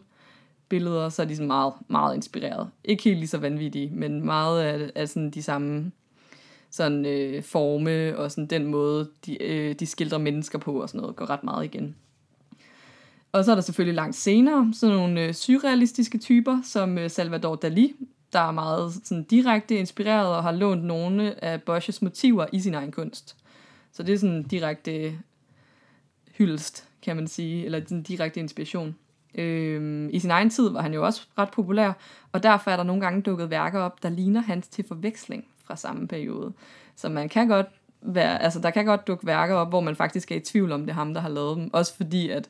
billeder, 0.69 1.09
så 1.09 1.21
er 1.21 1.25
de 1.25 1.35
sådan 1.35 1.47
meget, 1.47 1.73
meget 1.87 2.15
inspireret. 2.15 2.69
Ikke 2.83 3.03
helt 3.03 3.17
lige 3.17 3.27
så 3.27 3.37
vanvittige, 3.37 3.89
men 3.89 4.25
meget 4.25 4.61
af, 4.61 4.91
af 4.95 5.09
sådan 5.09 5.31
de 5.31 5.43
samme 5.43 5.91
sådan, 6.69 7.05
øh, 7.05 7.43
forme 7.43 8.17
og 8.17 8.31
sådan 8.31 8.47
den 8.47 8.65
måde, 8.65 9.09
de, 9.25 9.43
øh, 9.43 9.75
de 9.75 9.85
skildrer 9.85 10.17
mennesker 10.17 10.59
på 10.59 10.81
og 10.81 10.89
sådan 10.89 11.01
noget, 11.01 11.15
går 11.15 11.29
ret 11.29 11.43
meget 11.43 11.65
igen. 11.65 11.95
Og 13.33 13.45
så 13.45 13.51
er 13.51 13.55
der 13.55 13.61
selvfølgelig 13.61 13.95
langt 13.95 14.15
senere 14.15 14.71
sådan 14.73 14.95
nogle 14.95 15.21
øh, 15.21 15.33
surrealistiske 15.33 16.17
typer, 16.17 16.59
som 16.63 16.97
øh, 16.97 17.09
Salvador 17.09 17.55
Dali, 17.55 17.95
der 18.33 18.39
er 18.39 18.51
meget 18.51 18.93
sådan, 19.03 19.23
direkte 19.23 19.75
inspireret 19.75 20.27
og 20.27 20.43
har 20.43 20.51
lånt 20.51 20.83
nogle 20.83 21.43
af 21.43 21.61
Bosches 21.61 22.01
motiver 22.01 22.45
i 22.51 22.59
sin 22.59 22.73
egen 22.73 22.91
kunst. 22.91 23.35
Så 23.91 24.03
det 24.03 24.13
er 24.13 24.17
sådan 24.17 24.43
direkte 24.43 25.13
hyldest, 26.37 26.87
kan 27.01 27.15
man 27.15 27.27
sige, 27.27 27.65
eller 27.65 27.81
sådan 27.81 28.03
direkte 28.03 28.39
inspiration. 28.39 28.95
Øhm, 29.35 30.09
I 30.09 30.19
sin 30.19 30.31
egen 30.31 30.49
tid 30.49 30.69
var 30.69 30.81
han 30.81 30.93
jo 30.93 31.05
også 31.05 31.27
ret 31.37 31.51
populær, 31.51 31.93
og 32.31 32.43
derfor 32.43 32.71
er 32.71 32.77
der 32.77 32.83
nogle 32.83 33.01
gange 33.01 33.21
dukket 33.21 33.49
værker 33.49 33.79
op, 33.79 34.03
der 34.03 34.09
ligner 34.09 34.41
hans 34.41 34.67
til 34.67 34.85
forveksling 34.87 35.45
fra 35.65 35.75
samme 35.75 36.07
periode. 36.07 36.53
Så 36.95 37.09
man 37.09 37.29
kan 37.29 37.47
godt 37.47 37.67
være, 38.01 38.41
altså 38.43 38.59
der 38.59 38.69
kan 38.69 38.85
godt 38.85 39.07
dukke 39.07 39.27
værker 39.27 39.55
op, 39.55 39.69
hvor 39.69 39.81
man 39.81 39.95
faktisk 39.95 40.31
er 40.31 40.35
i 40.35 40.39
tvivl 40.39 40.71
om, 40.71 40.81
det 40.81 40.89
er 40.89 40.93
ham, 40.93 41.13
der 41.13 41.21
har 41.21 41.29
lavet 41.29 41.57
dem. 41.57 41.73
Også 41.73 41.95
fordi, 41.95 42.29
at 42.29 42.49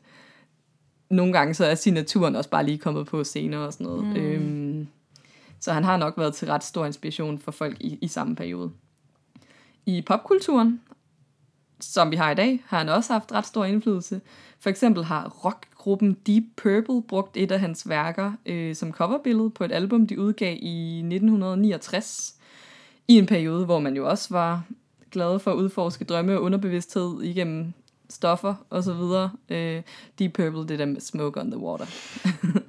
nogle 1.13 1.33
gange 1.33 1.53
så 1.53 1.65
er 1.65 1.75
signaturen 1.75 2.35
også 2.35 2.49
bare 2.49 2.65
lige 2.65 2.77
kommet 2.77 3.07
på 3.07 3.23
senere 3.23 3.65
og 3.65 3.73
sådan 3.73 3.87
noget. 3.87 4.03
Mm. 4.05 4.15
Øhm, 4.15 4.87
så 5.59 5.73
han 5.73 5.83
har 5.83 5.97
nok 5.97 6.17
været 6.17 6.33
til 6.33 6.47
ret 6.47 6.63
stor 6.63 6.85
inspiration 6.85 7.39
for 7.39 7.51
folk 7.51 7.77
i, 7.79 7.97
i 8.01 8.07
samme 8.07 8.35
periode. 8.35 8.71
I 9.85 10.01
popkulturen, 10.01 10.81
som 11.79 12.11
vi 12.11 12.15
har 12.15 12.31
i 12.31 12.35
dag, 12.35 12.63
har 12.65 12.77
han 12.77 12.89
også 12.89 13.13
haft 13.13 13.31
ret 13.31 13.45
stor 13.45 13.65
indflydelse. 13.65 14.21
For 14.59 14.69
eksempel 14.69 15.03
har 15.03 15.29
rockgruppen 15.29 16.17
Deep 16.27 16.43
Purple 16.55 17.03
brugt 17.07 17.37
et 17.37 17.51
af 17.51 17.59
hans 17.59 17.89
værker 17.89 18.31
øh, 18.45 18.75
som 18.75 18.91
coverbillede 18.91 19.49
på 19.49 19.63
et 19.63 19.71
album, 19.71 20.07
de 20.07 20.19
udgav 20.19 20.57
i 20.59 20.97
1969. 20.97 22.35
I 23.07 23.17
en 23.17 23.25
periode, 23.25 23.65
hvor 23.65 23.79
man 23.79 23.95
jo 23.95 24.09
også 24.09 24.27
var 24.31 24.63
glad 25.11 25.39
for 25.39 25.51
at 25.51 25.55
udforske 25.55 26.05
drømme 26.05 26.37
og 26.37 26.43
underbevidsthed 26.43 27.21
igennem 27.21 27.73
stoffer 28.13 28.55
og 28.69 28.83
så 28.83 28.93
videre. 28.93 29.31
Øh, 29.49 29.81
Deep 30.19 30.33
Purple, 30.33 30.67
det 30.67 30.79
der 30.79 30.85
med 30.85 31.01
Smoke 31.01 31.39
on 31.39 31.51
the 31.51 31.59
Water. 31.59 31.85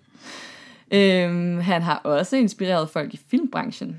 Øhm, 0.91 1.61
han 1.61 1.83
har 1.83 1.97
også 2.05 2.37
inspireret 2.37 2.91
folk 2.91 3.15
i 3.15 3.21
filmbranchen. 3.31 3.97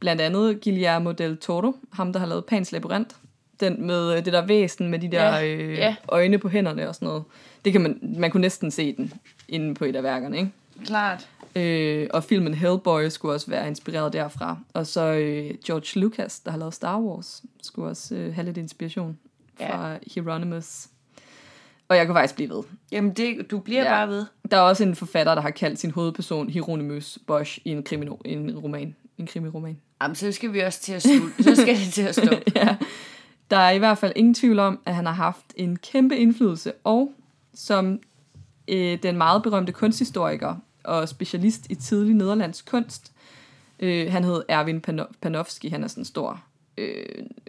Blandt 0.00 0.22
andet 0.22 0.64
Guillermo 0.64 1.12
del 1.12 1.36
Toro, 1.36 1.76
ham 1.92 2.12
der 2.12 2.20
har 2.20 2.26
lavet 2.26 2.44
Pans 2.44 2.72
Labyrinth. 2.72 3.16
Den 3.60 3.86
med 3.86 4.16
øh, 4.16 4.24
det 4.24 4.32
der 4.32 4.46
væsen 4.46 4.88
med 4.88 4.98
de 4.98 5.10
der 5.10 5.36
Ja, 5.36 5.46
øh, 5.46 5.78
ja. 5.78 5.96
øjne 6.08 6.38
på 6.38 6.48
hænderne 6.48 6.88
og 6.88 6.94
sådan 6.94 7.06
noget. 7.08 7.24
Det 7.64 7.72
kan 7.72 7.80
man, 7.80 7.98
man 8.18 8.30
kunne 8.30 8.40
næsten 8.40 8.70
se 8.70 8.96
den 8.96 9.12
inde 9.48 9.74
på 9.74 9.84
et 9.84 9.96
af 9.96 10.02
værkerne, 10.02 10.38
ikke? 10.38 10.50
Klart. 10.84 11.28
Øh, 11.56 12.06
og 12.12 12.24
filmen 12.24 12.54
Hellboy 12.54 13.08
skulle 13.08 13.34
også 13.34 13.50
være 13.50 13.68
inspireret 13.68 14.12
derfra. 14.12 14.58
Og 14.74 14.86
så 14.86 15.02
øh, 15.12 15.54
George 15.66 16.00
Lucas, 16.00 16.40
der 16.40 16.50
har 16.50 16.58
lavet 16.58 16.74
Star 16.74 17.00
Wars, 17.00 17.42
skulle 17.62 17.88
også 17.88 18.14
øh, 18.14 18.34
have 18.34 18.44
lidt 18.44 18.56
inspiration 18.56 19.18
fra 19.58 19.90
ja. 19.92 19.98
Hieronymus. 20.14 20.86
Og 21.88 21.96
jeg 21.96 22.06
kunne 22.06 22.14
faktisk 22.14 22.34
blive 22.34 22.50
ved. 22.50 22.62
Jamen, 22.92 23.12
det, 23.12 23.50
du 23.50 23.58
bliver 23.58 23.82
Ja. 23.82 23.90
bare 23.90 24.08
ved. 24.08 24.26
Der 24.50 24.56
er 24.56 24.60
også 24.60 24.82
en 24.84 24.96
forfatter, 24.96 25.34
der 25.34 25.42
har 25.42 25.50
kaldt 25.50 25.78
sin 25.78 25.90
hovedperson 25.90 26.50
Hieronymus 26.50 27.18
Bosch 27.26 27.58
i 27.64 27.70
en, 27.70 27.82
krimino, 27.82 28.16
en 28.24 28.58
roman. 28.58 28.96
En 29.18 29.26
krimiroman. 29.26 29.80
Jamen, 30.02 30.14
så 30.14 30.32
skal 30.32 30.52
vi 30.52 30.60
også 30.60 30.80
til 30.80 30.92
at 30.92 31.02
slutte. 31.02 31.42
Så 31.42 31.54
skal 31.56 31.76
det 31.76 31.92
til 31.92 32.02
at 32.02 32.14
stoppe. 32.14 32.42
ja. 32.56 32.76
Der 33.50 33.56
er 33.56 33.70
i 33.70 33.78
hvert 33.78 33.98
fald 33.98 34.12
ingen 34.16 34.34
tvivl 34.34 34.58
om, 34.58 34.78
at 34.86 34.94
han 34.94 35.06
har 35.06 35.12
haft 35.12 35.44
en 35.56 35.76
kæmpe 35.76 36.16
indflydelse, 36.16 36.72
og 36.84 37.12
som 37.54 37.98
øh, 38.68 38.98
den 39.02 39.16
meget 39.16 39.42
berømte 39.42 39.72
kunsthistoriker 39.72 40.54
og 40.84 41.08
specialist 41.08 41.66
i 41.70 41.74
tidlig 41.74 42.14
nederlandsk 42.14 42.70
kunst, 42.70 43.12
øh, 43.80 44.12
han 44.12 44.24
hed 44.24 44.42
Erwin 44.48 44.84
Pano- 44.88 45.12
Panofsky, 45.22 45.70
han 45.70 45.84
er 45.84 45.88
sådan 45.88 46.00
en 46.00 46.04
stor 46.04 46.42
øh, 46.78 47.04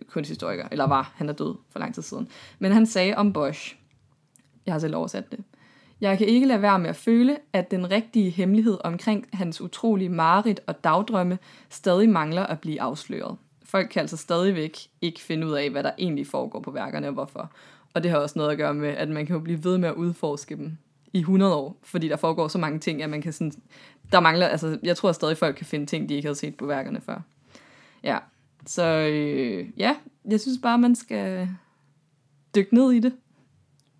kunsthistoriker, 0.07 0.67
eller 0.71 0.87
var, 0.87 1.13
han 1.15 1.29
er 1.29 1.33
død 1.33 1.55
for 1.69 1.79
lang 1.79 1.93
tid 1.93 2.01
siden. 2.01 2.27
Men 2.59 2.71
han 2.71 2.85
sagde 2.85 3.15
om 3.15 3.33
Bosch, 3.33 3.77
jeg 4.65 4.73
har 4.73 4.79
selv 4.79 4.95
oversat 4.95 5.31
det, 5.31 5.39
jeg 6.01 6.17
kan 6.17 6.27
ikke 6.27 6.47
lade 6.47 6.61
være 6.61 6.79
med 6.79 6.89
at 6.89 6.95
føle, 6.95 7.37
at 7.53 7.71
den 7.71 7.91
rigtige 7.91 8.29
hemmelighed 8.29 8.77
omkring 8.83 9.25
hans 9.33 9.61
utrolige 9.61 10.09
mareridt 10.09 10.59
og 10.67 10.83
dagdrømme 10.83 11.39
stadig 11.69 12.09
mangler 12.09 12.43
at 12.43 12.59
blive 12.59 12.81
afsløret. 12.81 13.37
Folk 13.63 13.89
kan 13.89 13.99
altså 13.99 14.17
stadigvæk 14.17 14.77
ikke 15.01 15.21
finde 15.21 15.47
ud 15.47 15.51
af, 15.51 15.69
hvad 15.69 15.83
der 15.83 15.91
egentlig 15.99 16.27
foregår 16.27 16.59
på 16.59 16.71
værkerne 16.71 17.07
og 17.07 17.13
hvorfor. 17.13 17.51
Og 17.93 18.03
det 18.03 18.11
har 18.11 18.17
også 18.17 18.39
noget 18.39 18.51
at 18.51 18.57
gøre 18.57 18.73
med, 18.73 18.89
at 18.89 19.09
man 19.09 19.25
kan 19.25 19.33
jo 19.33 19.39
blive 19.39 19.63
ved 19.63 19.77
med 19.77 19.89
at 19.89 19.95
udforske 19.95 20.55
dem 20.55 20.77
i 21.13 21.19
100 21.19 21.55
år, 21.55 21.77
fordi 21.83 22.07
der 22.07 22.15
foregår 22.15 22.47
så 22.47 22.57
mange 22.57 22.79
ting, 22.79 23.03
at 23.03 23.09
man 23.09 23.21
kan 23.21 23.33
sådan... 23.33 23.53
Der 24.11 24.19
mangler, 24.19 24.47
altså, 24.47 24.79
jeg 24.83 24.97
tror 24.97 25.11
stadig, 25.11 25.37
folk 25.37 25.55
kan 25.55 25.65
finde 25.65 25.85
ting, 25.85 26.09
de 26.09 26.13
ikke 26.13 26.25
havde 26.25 26.37
set 26.37 26.55
på 26.55 26.65
værkerne 26.65 27.01
før. 27.01 27.21
Ja, 28.03 28.17
så 28.65 28.83
øh, 28.83 29.67
ja, 29.77 29.95
jeg 30.29 30.39
synes 30.39 30.59
bare, 30.61 30.77
man 30.77 30.95
skal 30.95 31.49
dykke 32.55 32.75
ned 32.75 32.91
i 32.91 32.99
det, 32.99 33.13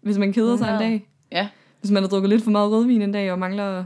hvis 0.02 0.17
man 0.17 0.34
keder 0.34 0.58
sig 0.58 0.65
en 0.67 0.74
100. 0.74 0.91
dag. 0.91 1.08
Ja, 1.32 1.50
Hvis 1.80 1.91
man 1.91 2.04
har 2.04 2.10
drukket 2.10 2.30
lidt 2.30 2.43
for 2.43 2.52
meget 2.52 2.72
rødvin 2.72 3.02
en 3.02 3.12
dag 3.12 3.32
og 3.32 3.39
mangler 3.39 3.86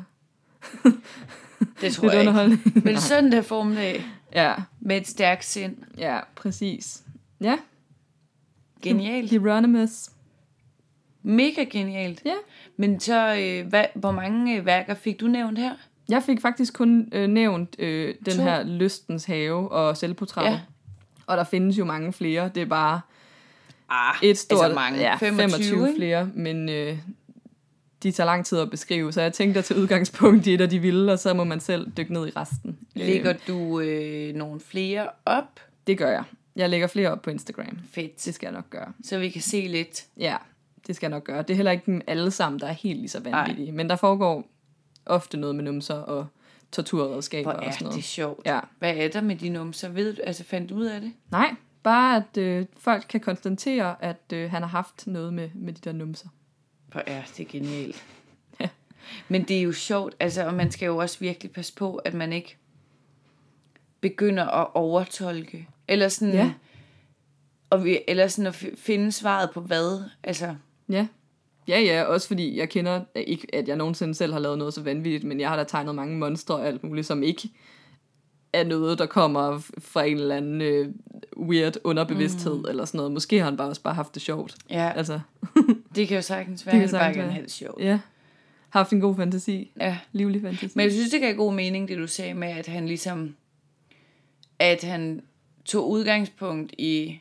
det 1.82 1.94
tror 1.94 2.12
lidt 2.12 2.36
jeg 2.36 2.52
ikke. 2.52 2.82
Men 2.86 2.98
søndag 2.98 3.46
formiddag 3.46 4.04
ja, 4.34 4.54
med 4.80 4.98
et 4.98 5.08
stærkt 5.08 5.46
sind. 5.46 5.76
ja, 5.98 6.20
præcis. 6.36 7.04
Ja, 7.42 7.58
Genialt. 8.82 9.30
Hieronymus. 9.30 10.10
Mega 11.24 11.64
genialt. 11.64 12.22
Ja. 12.26 12.34
Men 12.78 13.00
så, 13.00 13.36
øh, 13.36 13.68
hvad, 13.68 13.86
hvor 13.96 14.12
mange 14.12 14.58
øh, 14.58 14.66
værker 14.66 14.94
fik 14.94 15.20
du 15.20 15.28
nævnt 15.28 15.60
her? 15.60 15.76
Jeg 16.12 16.24
fik 16.24 16.42
faktisk 16.42 16.74
kun 16.74 17.10
øh, 17.12 17.28
nævnt 17.30 17.76
øh, 17.80 18.16
den 18.26 18.34
To. 18.36 18.42
her 18.44 18.64
Lystens 18.64 19.26
Have 19.26 19.72
og 19.72 19.98
Selvportrætter. 19.98 20.52
Ja. 20.52 20.60
Og 21.28 21.38
der 21.38 21.44
findes 21.44 21.78
jo 21.78 21.86
mange 21.86 22.14
flere. 22.14 22.52
Det 22.56 22.62
er 22.62 22.66
bare 22.66 23.02
Ah, 23.90 24.16
et 24.24 24.38
stort... 24.38 24.64
altså 24.66 24.76
mange. 24.76 25.00
Ja, 25.00 25.16
25, 25.16 25.50
25 25.50 25.88
ikke? 25.88 25.98
flere, 25.98 26.30
men 26.34 26.70
øh, 26.70 26.98
de 28.04 28.12
tager 28.12 28.26
lang 28.26 28.46
tid 28.46 28.60
at 28.60 28.70
beskrive. 28.70 29.14
Så 29.14 29.22
jeg 29.22 29.34
tænkte 29.34 29.58
at 29.60 29.66
tage 29.66 29.80
udgangspunkt 29.80 30.48
i 30.48 30.54
et 30.54 30.62
af 30.62 30.70
de 30.70 30.80
vilde, 30.80 31.14
og 31.14 31.20
så 31.20 31.34
må 31.34 31.44
man 31.44 31.60
selv 31.60 31.92
dykke 31.98 32.14
ned 32.14 32.28
i 32.28 32.32
resten. 32.36 32.78
Lægger 32.96 33.34
Øh, 33.34 33.40
du 33.48 33.80
øh, 33.80 34.36
nogle 34.36 34.60
flere 34.60 35.08
op? 35.26 35.60
det 35.88 35.98
gør 35.98 36.10
jeg. 36.12 36.24
Jeg 36.56 36.70
lægger 36.70 36.88
flere 36.88 37.12
op 37.12 37.22
på 37.22 37.30
Instagram. 37.30 37.80
Fedt. 37.92 38.26
Det 38.26 38.34
skal 38.36 38.48
jeg 38.48 38.54
nok 38.54 38.70
gøre. 38.70 38.94
Så 39.04 39.20
vi 39.20 39.30
kan 39.30 39.42
se 39.42 39.68
lidt. 39.68 40.06
Ja, 40.18 40.36
det 40.88 40.96
skal 40.96 41.08
jeg 41.08 41.12
nok 41.18 41.24
gøre. 41.24 41.42
Det 41.42 41.50
er 41.50 41.56
heller 41.56 41.72
ikke 41.72 41.84
dem 41.86 42.02
alle 42.08 42.32
sammen, 42.32 42.60
der 42.60 42.68
er 42.68 42.72
helt 42.74 43.00
lige 43.00 43.10
så 43.10 43.20
vanvittige. 43.20 43.72
Men 43.72 43.90
der 43.90 43.96
foregår 43.96 44.48
ofte 45.06 45.38
noget 45.38 45.56
med 45.56 45.64
numser 45.64 45.96
og 45.96 46.28
torturredskaber 46.72 47.52
og 47.52 47.74
sådan 47.74 47.86
noget. 47.86 47.96
det 47.96 48.04
sjovt. 48.04 48.46
Ja. 48.46 48.60
Hvad 48.80 48.96
er 48.96 49.08
der 49.08 49.22
med 49.22 49.36
de 49.36 49.50
numser? 49.50 49.90
Ved 49.90 50.16
du, 50.16 50.22
altså 50.24 50.44
fandt 50.44 50.70
du 50.70 50.76
ud 50.76 50.86
af 50.86 51.02
det? 51.02 51.14
Nej, 51.32 51.56
bare 51.84 52.16
at 52.18 52.38
øh, 52.38 52.66
folk 52.78 53.06
kan 53.10 53.20
konstatere, 53.20 53.96
at 54.04 54.34
øh, 54.34 54.52
han 54.52 54.62
har 54.62 54.70
haft 54.70 55.08
noget 55.08 55.34
med, 55.34 55.50
med 55.56 55.74
de 55.74 55.80
der 55.84 55.92
numser. 55.92 56.28
Hvor 56.92 57.04
er 57.06 57.22
det 57.38 57.48
genialt. 57.48 58.06
Ja. 58.60 58.70
Men 59.28 59.44
det 59.44 59.58
er 59.58 59.62
jo 59.62 59.72
sjovt, 59.74 60.16
altså, 60.20 60.46
og 60.46 60.54
man 60.54 60.72
skal 60.72 60.86
jo 60.86 60.98
også 60.98 61.20
virkelig 61.20 61.52
passe 61.52 61.74
på, 61.76 61.96
at 61.96 62.14
man 62.14 62.34
ikke 62.34 62.58
begynder 64.02 64.46
at 64.48 64.68
overtolke. 64.74 65.68
Eller 65.88 66.08
sådan, 66.10 66.34
Ja. 66.34 66.54
og 67.70 67.84
vi, 67.86 68.00
eller 68.08 68.28
sådan 68.28 68.48
at 68.48 68.56
fi- 68.64 68.76
finde 68.78 69.12
svaret 69.12 69.50
på 69.54 69.62
hvad. 69.62 70.04
Altså, 70.24 70.56
Ja. 70.90 71.08
Ja, 71.68 71.80
ja, 71.80 72.04
også 72.04 72.28
fordi 72.28 72.58
jeg 72.58 72.70
kender, 72.70 73.02
ikke 73.16 73.48
at 73.56 73.68
jeg 73.68 73.76
nogensinde 73.76 74.16
selv 74.16 74.34
har 74.34 74.40
lavet 74.40 74.58
noget 74.58 74.74
så 74.74 74.82
vanvittigt, 74.82 75.24
men 75.24 75.40
jeg 75.40 75.50
har 75.50 75.56
da 75.56 75.64
tegnet 75.64 75.96
mange 75.96 76.18
monstre 76.18 76.56
og 76.56 76.68
alt 76.68 76.84
muligt, 76.84 77.08
som 77.08 77.24
ikke 77.24 77.50
er 78.54 78.64
noget, 78.64 79.00
der 79.00 79.06
kommer 79.06 79.60
fra 79.78 80.04
en 80.04 80.18
eller 80.18 80.36
anden 80.36 80.62
øh, 80.62 80.88
weird 81.38 81.74
underbevidsthed 81.84 82.58
mm. 82.58 82.66
eller 82.70 82.86
sådan 82.86 82.98
noget. 82.98 83.12
Måske 83.12 83.38
har 83.38 83.46
han 83.46 83.58
bare 83.58 83.68
også 83.68 83.82
bare 83.82 83.94
haft 83.94 84.14
det 84.14 84.22
sjovt. 84.22 84.56
ja, 84.70 84.92
Altså, 84.96 85.20
det 85.96 86.08
kan 86.08 86.16
jo 86.16 86.22
sagtens 86.22 86.66
være, 86.66 86.76
Det 86.76 86.84
at 86.84 86.90
kan 86.90 87.00
han 87.00 87.06
bare 87.14 87.22
gerne 87.22 87.32
have 87.34 87.44
det 87.44 87.52
sjovt. 87.52 87.82
ja. 87.82 88.00
Haft 88.70 88.92
en 88.94 89.00
god 89.02 89.16
fantasi. 89.16 89.72
Ja. 89.80 89.98
Livlig 90.12 90.42
fantasi. 90.42 90.72
Men 90.76 90.84
jeg 90.84 90.92
synes, 90.92 91.10
det 91.12 91.22
gav 91.22 91.36
god 91.36 91.54
mening, 91.54 91.88
det 91.88 91.98
du 91.98 92.08
sagde 92.08 92.34
med, 92.34 92.48
at 92.48 92.68
han 92.68 92.86
ligesom, 92.86 93.36
at 94.60 94.84
han 94.84 95.22
tog 95.66 95.90
udgangspunkt 95.90 96.74
i 96.78 97.20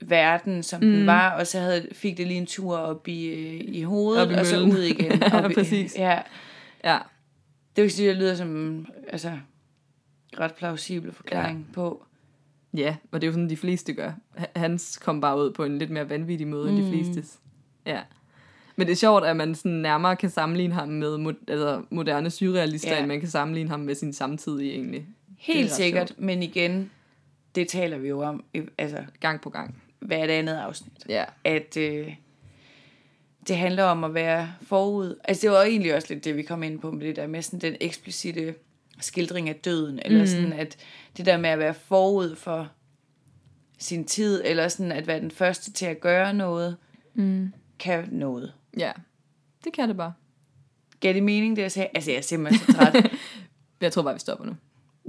verden, 0.00 0.62
som 0.62 0.82
mm. 0.82 0.90
den 0.90 1.06
var, 1.06 1.30
og 1.30 1.46
så 1.46 1.58
havde, 1.60 1.88
fik 1.92 2.16
det 2.16 2.26
lige 2.26 2.38
en 2.38 2.46
tur 2.46 2.76
op 2.76 3.08
i, 3.08 3.26
øh, 3.26 3.60
i 3.74 3.82
hovedet, 3.82 4.22
Op 4.22 4.30
i 4.30 4.34
og 4.34 4.46
så 4.46 4.60
ud 4.60 4.78
igen. 4.82 5.12
Ja, 5.22 5.44
op 5.44 5.50
i- 5.50 5.54
præcis. 5.54 5.94
Ja, 5.98 6.20
Ja, 6.84 6.98
det 7.76 7.82
vil 7.82 7.90
sige, 7.90 8.08
det 8.08 8.16
lyder 8.16 8.34
som 8.34 8.86
altså, 9.08 9.38
ret 10.40 10.54
plausibel 10.54 11.12
forklaring 11.12 11.58
ja. 11.68 11.74
på. 11.74 12.04
Ja, 12.74 12.96
og 13.12 13.20
det 13.20 13.26
er 13.26 13.28
jo 13.28 13.32
sådan, 13.32 13.50
de 13.50 13.56
fleste 13.56 13.92
gør. 13.92 14.12
Hans 14.56 14.98
kom 14.98 15.20
bare 15.20 15.38
ud 15.38 15.52
på 15.52 15.64
en 15.64 15.78
lidt 15.78 15.90
mere 15.90 16.08
vanvittig 16.10 16.48
måde, 16.48 16.70
mm. 16.70 16.76
end 16.76 16.84
de 16.86 16.90
flestes. 16.92 17.38
Ja. 17.86 18.00
Men 18.76 18.86
det 18.86 18.92
er 18.92 18.96
sjovt, 18.96 19.24
at 19.24 19.36
man 19.36 19.54
sådan 19.54 19.72
nærmere 19.72 20.16
kan 20.16 20.30
sammenligne 20.30 20.74
ham 20.74 20.88
med 20.88 21.16
mo- 21.16 21.44
altså 21.48 21.82
moderne 21.90 22.30
surrealister, 22.30 22.88
Ja. 22.88 22.94
ja. 22.94 23.00
end 23.00 23.08
man 23.08 23.20
kan 23.20 23.28
sammenligne 23.28 23.70
ham 23.70 23.80
med 23.80 23.94
sin 23.94 24.12
samtidige 24.12 24.72
egentlig. 24.72 25.06
Helt 25.38 25.70
sikkert, 25.70 26.12
men 26.18 26.42
igen, 26.42 26.90
det 27.54 27.68
taler 27.68 27.98
vi 27.98 28.08
jo 28.08 28.20
om, 28.22 28.44
i- 28.54 28.62
altså 28.78 28.98
Gang 29.20 29.40
på 29.40 29.50
gang. 29.50 29.82
Hvert 30.00 30.30
andet 30.30 30.54
afsnit. 30.56 30.92
Ja. 31.08 31.24
at 31.44 31.76
øh, 31.76 32.14
det 33.48 33.56
handler 33.56 33.84
om 33.84 34.04
at 34.04 34.14
være 34.14 34.52
forud. 34.62 35.18
Altså 35.24 35.42
det 35.42 35.50
var 35.50 35.62
egentlig 35.62 35.94
også 35.94 36.14
lidt 36.14 36.24
det, 36.24 36.36
vi 36.36 36.42
kom 36.42 36.62
ind 36.62 36.78
på 36.80 36.90
med 36.90 37.06
det 37.06 37.16
der 37.16 37.26
med 37.26 37.42
sådan 37.42 37.60
den 37.60 37.76
eksplicite 37.80 38.54
skildring 39.00 39.48
af 39.48 39.54
døden, 39.56 39.98
eller 40.04 40.20
Mm. 40.20 40.26
sådan 40.26 40.52
at 40.52 40.76
det 41.16 41.26
der 41.26 41.36
med 41.36 41.50
at 41.50 41.58
være 41.58 41.74
forud 41.74 42.36
for 42.36 42.68
sin 43.78 44.04
tid, 44.04 44.42
eller 44.44 44.68
sådan 44.68 44.92
at 44.92 45.06
være 45.06 45.20
den 45.20 45.30
første 45.30 45.72
til 45.72 45.86
at 45.86 46.00
gøre 46.00 46.34
noget, 46.34 46.76
Mm. 47.14 47.52
kan 47.78 48.08
noget. 48.12 48.52
Ja, 48.78 48.92
det 49.64 49.72
kan 49.72 49.88
det 49.88 49.96
bare. 49.96 50.12
Gav 51.00 51.12
det 51.14 51.22
mening, 51.22 51.56
det 51.56 51.62
jeg 51.62 51.72
sagde? 51.72 51.88
Altså 51.94 52.10
jeg 52.10 52.18
er 52.18 52.22
simpelthen 52.22 52.66
så 52.66 52.72
træt. 52.78 53.10
Jeg 53.80 53.92
tror 53.92 54.02
bare, 54.02 54.14
vi 54.14 54.20
stopper 54.20 54.44
nu. 54.44 54.56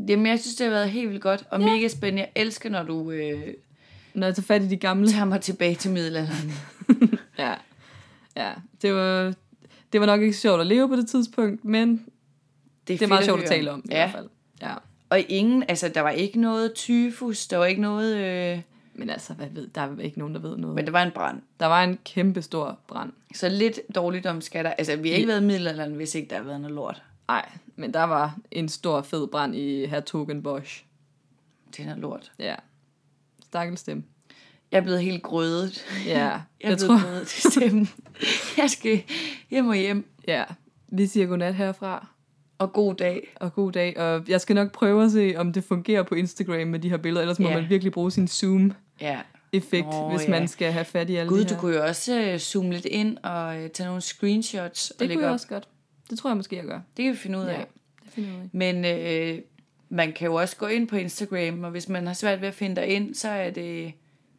Jamen 0.10 0.26
jeg 0.28 0.40
synes, 0.40 0.56
det 0.56 0.66
har 0.66 0.72
været 0.72 0.90
helt 0.90 1.10
vildt 1.10 1.22
godt, 1.22 1.44
og 1.52 1.60
ja. 1.62 1.66
mega 1.66 1.88
spændende. 1.88 2.22
Jeg 2.22 2.32
elsker, 2.36 2.70
når 2.70 2.84
du 2.84 3.12
øh, 3.12 3.54
Når 4.14 4.28
jeg 4.28 4.36
tager 4.36 4.46
fat 4.46 4.62
i 4.62 4.68
de 4.68 4.78
gamle. 4.78 5.12
tager 5.12 5.26
mig 5.26 5.42
tilbage 5.42 5.76
til 5.76 5.92
middelalderen. 5.92 6.52
Ja. 7.38 7.54
Ja, 8.36 8.54
det 8.82 8.94
var, 8.94 9.34
det 9.94 10.00
var 10.00 10.06
nok 10.06 10.22
ikke 10.22 10.34
sjovt 10.38 10.62
at 10.62 10.68
leve 10.68 10.88
på 10.90 10.96
det 10.96 11.08
tidspunkt, 11.10 11.66
men 11.66 12.06
det 12.88 13.02
er 13.02 13.08
meget 13.08 13.20
fedt 13.20 13.26
sjovt 13.26 13.42
at 13.42 13.48
tale 13.50 13.72
om 13.72 13.82
i 13.86 13.88
ja. 13.92 13.96
hvert 13.98 14.12
fald. 14.12 14.30
Ja. 14.62 14.74
Og 15.10 15.20
ingen, 15.20 15.64
altså 15.68 15.90
der 15.90 16.02
var 16.02 16.10
ikke 16.10 16.42
noget 16.42 16.74
tyfus, 16.74 17.48
der 17.48 17.58
var 17.58 17.66
ikke 17.66 17.82
noget, 17.82 18.16
øh, 18.18 18.62
Men 18.94 19.10
altså, 19.10 19.34
hvad 19.34 19.48
ved, 19.52 19.68
der 19.68 19.82
er 19.82 20.00
ikke 20.00 20.20
nogen, 20.20 20.36
der 20.36 20.42
ved 20.42 20.58
noget. 20.58 20.76
men 20.76 20.86
der 20.86 20.92
var 20.92 21.04
en 21.04 21.12
brand. 21.12 21.42
Der 21.60 21.66
var 21.66 21.84
en 21.84 22.00
kæmpe 22.06 22.42
stor 22.42 22.80
brand. 22.88 23.12
Så 23.36 23.50
lidt 23.50 23.80
dårligt 23.96 24.26
om 24.26 24.42
skatter. 24.42 24.72
Altså, 24.72 24.96
vi 24.96 25.10
har 25.10 25.16
ikke 25.16 25.28
Ja. 25.28 25.34
været 25.34 25.42
i 25.44 25.46
middelalderen, 25.46 25.94
hvis 25.94 26.16
ikke 26.16 26.30
der 26.30 26.36
har 26.38 26.44
været 26.44 26.62
noget 26.62 26.76
lort. 26.76 27.04
Nej, 27.28 27.50
men 27.76 27.94
der 27.94 28.04
var 28.04 28.38
en 28.52 28.70
stor 28.70 29.02
fed 29.02 29.28
brand 29.28 29.56
i 29.56 29.86
Hertogenbosch. 29.86 30.84
Det 31.72 31.80
er 31.80 31.86
noget 31.86 32.00
lort. 32.02 32.32
Ja. 32.40 32.56
Stakkels 33.50 33.84
dem. 33.84 34.04
Jeg 34.72 34.78
er 34.78 34.82
blevet 34.82 35.02
helt 35.02 35.24
grødet. 35.24 35.86
Ja, 36.06 36.12
Jeg 36.18 36.26
er 36.26 36.40
jeg 36.70 36.78
blevet 36.78 36.80
tror, 36.80 37.10
grødet 37.10 37.28
til 37.28 37.52
stemmen. 37.52 37.90
Jeg 38.58 38.70
skal 38.70 39.04
hjem 39.50 39.68
og 39.68 39.76
hjem. 39.76 40.06
ja. 40.28 40.44
Vi 40.92 41.06
siger 41.08 41.26
godnat 41.28 41.56
herfra, 41.56 42.08
Og 42.58 42.74
god 42.74 42.96
dag. 42.96 43.28
og 43.36 43.54
god 43.54 43.72
dag. 43.72 43.98
Og 43.98 44.24
jeg 44.28 44.42
skal 44.42 44.56
nok 44.56 44.72
prøve 44.72 45.04
at 45.06 45.12
se, 45.12 45.34
om 45.38 45.54
det 45.54 45.64
fungerer 45.64 46.04
på 46.04 46.16
Instagram 46.16 46.68
med 46.68 46.80
de 46.80 46.90
her 46.90 46.98
billeder. 46.98 47.22
Ellers 47.22 47.40
må 47.40 47.50
Ja. 47.50 47.56
man 47.62 47.70
virkelig 47.70 47.94
bruge 47.94 48.12
sin 48.12 48.28
zoom-effekt, 48.28 49.86
Ja. 49.88 49.92
Nå, 49.92 50.10
hvis 50.10 50.24
ja. 50.26 50.30
man 50.30 50.48
skal 50.48 50.72
have 50.72 50.86
fat 50.86 51.10
i 51.10 51.16
alle 51.16 51.30
Gud, 51.30 51.44
du 51.46 51.56
kunne 51.56 51.76
jo 51.76 51.84
også 51.86 52.20
øh, 52.22 52.38
zoome 52.40 52.72
lidt 52.74 52.86
ind 52.86 53.18
og 53.24 53.62
øh, 53.64 53.70
tage 53.70 53.88
nogle 53.88 54.02
screenshots. 54.02 54.92
og 54.92 55.00
det 55.00 55.08
lægge 55.08 55.16
kunne 55.16 55.24
jeg 55.24 55.30
op. 55.30 55.34
også 55.34 55.48
godt. 55.48 55.68
Det 56.10 56.20
tror 56.20 56.30
jeg 56.30 56.38
måske, 56.38 56.56
jeg 56.56 56.66
gør. 56.66 56.80
Det 56.98 57.04
kan 57.06 57.12
vi 57.14 57.18
finde 57.18 57.40
ud 57.40 57.44
af. 57.44 57.54
Ja, 57.60 57.64
det 58.06 58.14
finder 58.14 58.30
ud 58.36 58.40
af. 58.42 58.50
Men 58.52 58.86
øh, 58.86 59.42
man 59.90 60.14
kan 60.14 60.26
jo 60.26 60.36
også 60.36 60.58
gå 60.58 60.66
ind 60.68 60.88
på 60.88 60.96
Instagram, 60.96 61.64
og 61.64 61.72
hvis 61.72 61.90
man 61.90 62.08
har 62.08 62.14
svært 62.14 62.42
ved 62.42 62.48
at 62.48 62.54
finde 62.54 62.76
dig 62.76 62.88
ind, 62.88 63.16
så 63.16 63.30
er 63.30 63.50
det 63.52 63.94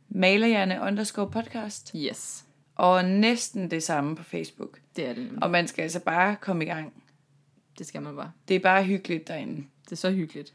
malerhjerne 0.08 0.78
underscore 0.82 1.30
podcast. 1.30 1.92
Yes, 1.96 2.44
Og 2.74 3.04
næsten 3.04 3.70
det 3.70 3.82
samme 3.82 4.16
på 4.16 4.22
Facebook. 4.22 4.78
det 4.96 5.04
er 5.06 5.12
det 5.14 5.24
nemlig. 5.24 5.42
Og 5.42 5.50
man 5.50 5.68
skal 5.68 5.82
altså 5.82 6.00
bare 6.00 6.36
komme 6.40 6.64
i 6.64 6.68
gang. 6.68 6.92
Det 7.78 7.86
skal 7.86 8.02
man 8.02 8.16
bare. 8.16 8.32
Det 8.48 8.56
er 8.56 8.60
bare 8.60 8.84
hyggeligt 8.84 9.28
derinde. 9.28 9.64
Det 9.84 9.92
er 9.92 9.96
så 9.96 10.10
hyggeligt. 10.10 10.52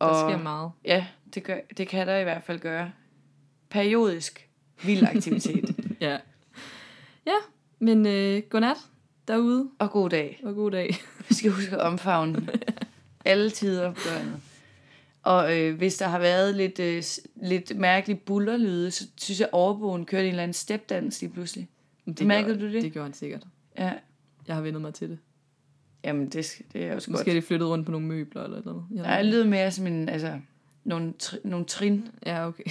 Der 0.00 0.06
Og 0.06 0.30
sker 0.30 0.38
meget. 0.42 0.70
ja, 0.84 1.06
det, 1.34 1.42
gør, 1.44 1.56
det 1.76 1.88
kan 1.88 2.06
der 2.06 2.18
i 2.18 2.22
hvert 2.22 2.42
fald 2.42 2.58
gøre. 2.58 2.92
Periodisk 3.70 4.48
vild 4.84 5.02
aktivitet. 5.04 5.70
Ja. 6.00 6.18
Ja, 7.26 7.36
men 7.78 8.06
øh, 8.06 8.42
godnat 8.50 8.76
derude, 9.28 9.70
og 9.78 9.90
god 9.90 10.10
dag. 10.10 10.40
og 10.44 10.54
god 10.54 10.70
dag. 10.70 10.94
Vi 11.28 11.34
skal 11.34 11.50
huske 11.50 11.76
at 11.76 11.80
omfavne 11.80 12.36
alle 13.24 13.50
tider 13.50 13.92
på 13.92 14.00
døgnet. 14.08 14.36
Og 15.22 15.58
øh, 15.58 15.76
hvis 15.76 15.96
der 15.96 16.06
har 16.06 16.18
været 16.18 16.54
lidt, 16.54 16.78
øh, 16.78 17.02
lidt 17.48 17.78
mærkelige 17.78 18.16
bullerlyde, 18.26 18.90
så 18.90 19.06
synes 19.16 19.40
jeg, 19.40 19.46
at 19.48 19.52
overboen 19.52 20.04
kørte 20.04 20.24
en 20.24 20.30
eller 20.30 20.42
anden 20.42 20.54
stepdans 20.54 21.20
lige 21.20 21.32
pludselig. 21.32 21.68
Det 22.06 22.26
Mærkede 22.26 22.54
gjorde- 22.58 22.68
du 22.70 22.74
det? 22.74 22.82
Det 22.82 22.92
gjorde 22.92 23.06
han 23.06 23.14
sikkert. 23.14 23.42
Ja, 23.78 23.92
Jeg 24.48 24.54
har 24.54 24.62
vendet 24.62 24.82
mig 24.82 24.94
til 24.94 25.08
det. 25.10 25.18
jamen 26.04 26.28
det, 26.28 26.62
det 26.72 26.84
er 26.84 26.94
også 26.94 27.10
Måske 27.10 27.24
godt. 27.24 27.36
er 27.36 27.40
de 27.40 27.46
flyttet 27.46 27.68
rundt 27.68 27.86
på 27.86 27.92
nogle 27.92 28.06
møbler 28.06 28.44
eller 28.44 28.62
noget. 28.64 28.84
Jeg 28.94 29.02
Nej, 29.02 29.22
det 29.22 29.32
lyder 29.32 29.44
mere 29.46 29.70
som 29.70 29.86
en, 29.86 30.08
altså, 30.08 30.38
nogle, 30.84 31.12
tri, 31.18 31.36
nogle 31.44 31.66
trin. 31.66 32.08
Ja, 32.26 32.46
okay. 32.46 32.64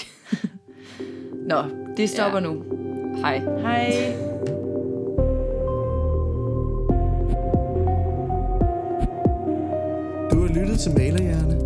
Nå, 1.48 1.64
det 1.98 2.10
stopper 2.10 2.40
ja. 2.40 2.44
nu. 2.46 2.64
Hej. 3.16 3.38
Hej. 3.40 4.31
Du 10.32 10.40
har 10.40 10.48
lyttet 10.48 10.80
til 10.80 10.92
Malerhjerne. 10.92 11.60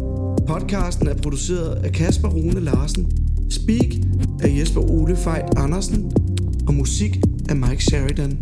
Podcasten 0.48 1.08
er 1.08 1.16
produceret 1.16 1.86
af 1.86 1.92
Kasper 1.92 2.30
Rune 2.30 2.60
Larsen. 2.60 3.08
Speak 3.50 3.96
af 4.44 4.60
Jesper 4.60 4.82
Ole 4.82 5.16
Fejt 5.16 5.46
Andersen. 5.58 6.12
Og 6.68 6.74
musik 6.74 7.20
af 7.50 7.56
Mike 7.56 7.84
Sheridan. 7.84 8.38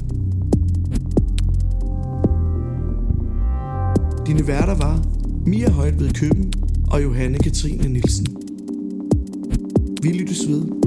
Dine 4.27 4.47
værter 4.47 4.75
var 4.75 5.03
Mia 5.45 5.69
Højt 5.69 5.99
ved 5.99 6.09
Køben 6.09 6.53
og 6.87 7.03
Johanne 7.03 7.37
Katrine 7.37 7.89
Nielsen. 7.89 8.27
Vi 10.01 10.11
lyttes 10.11 10.47
ved. 10.47 10.82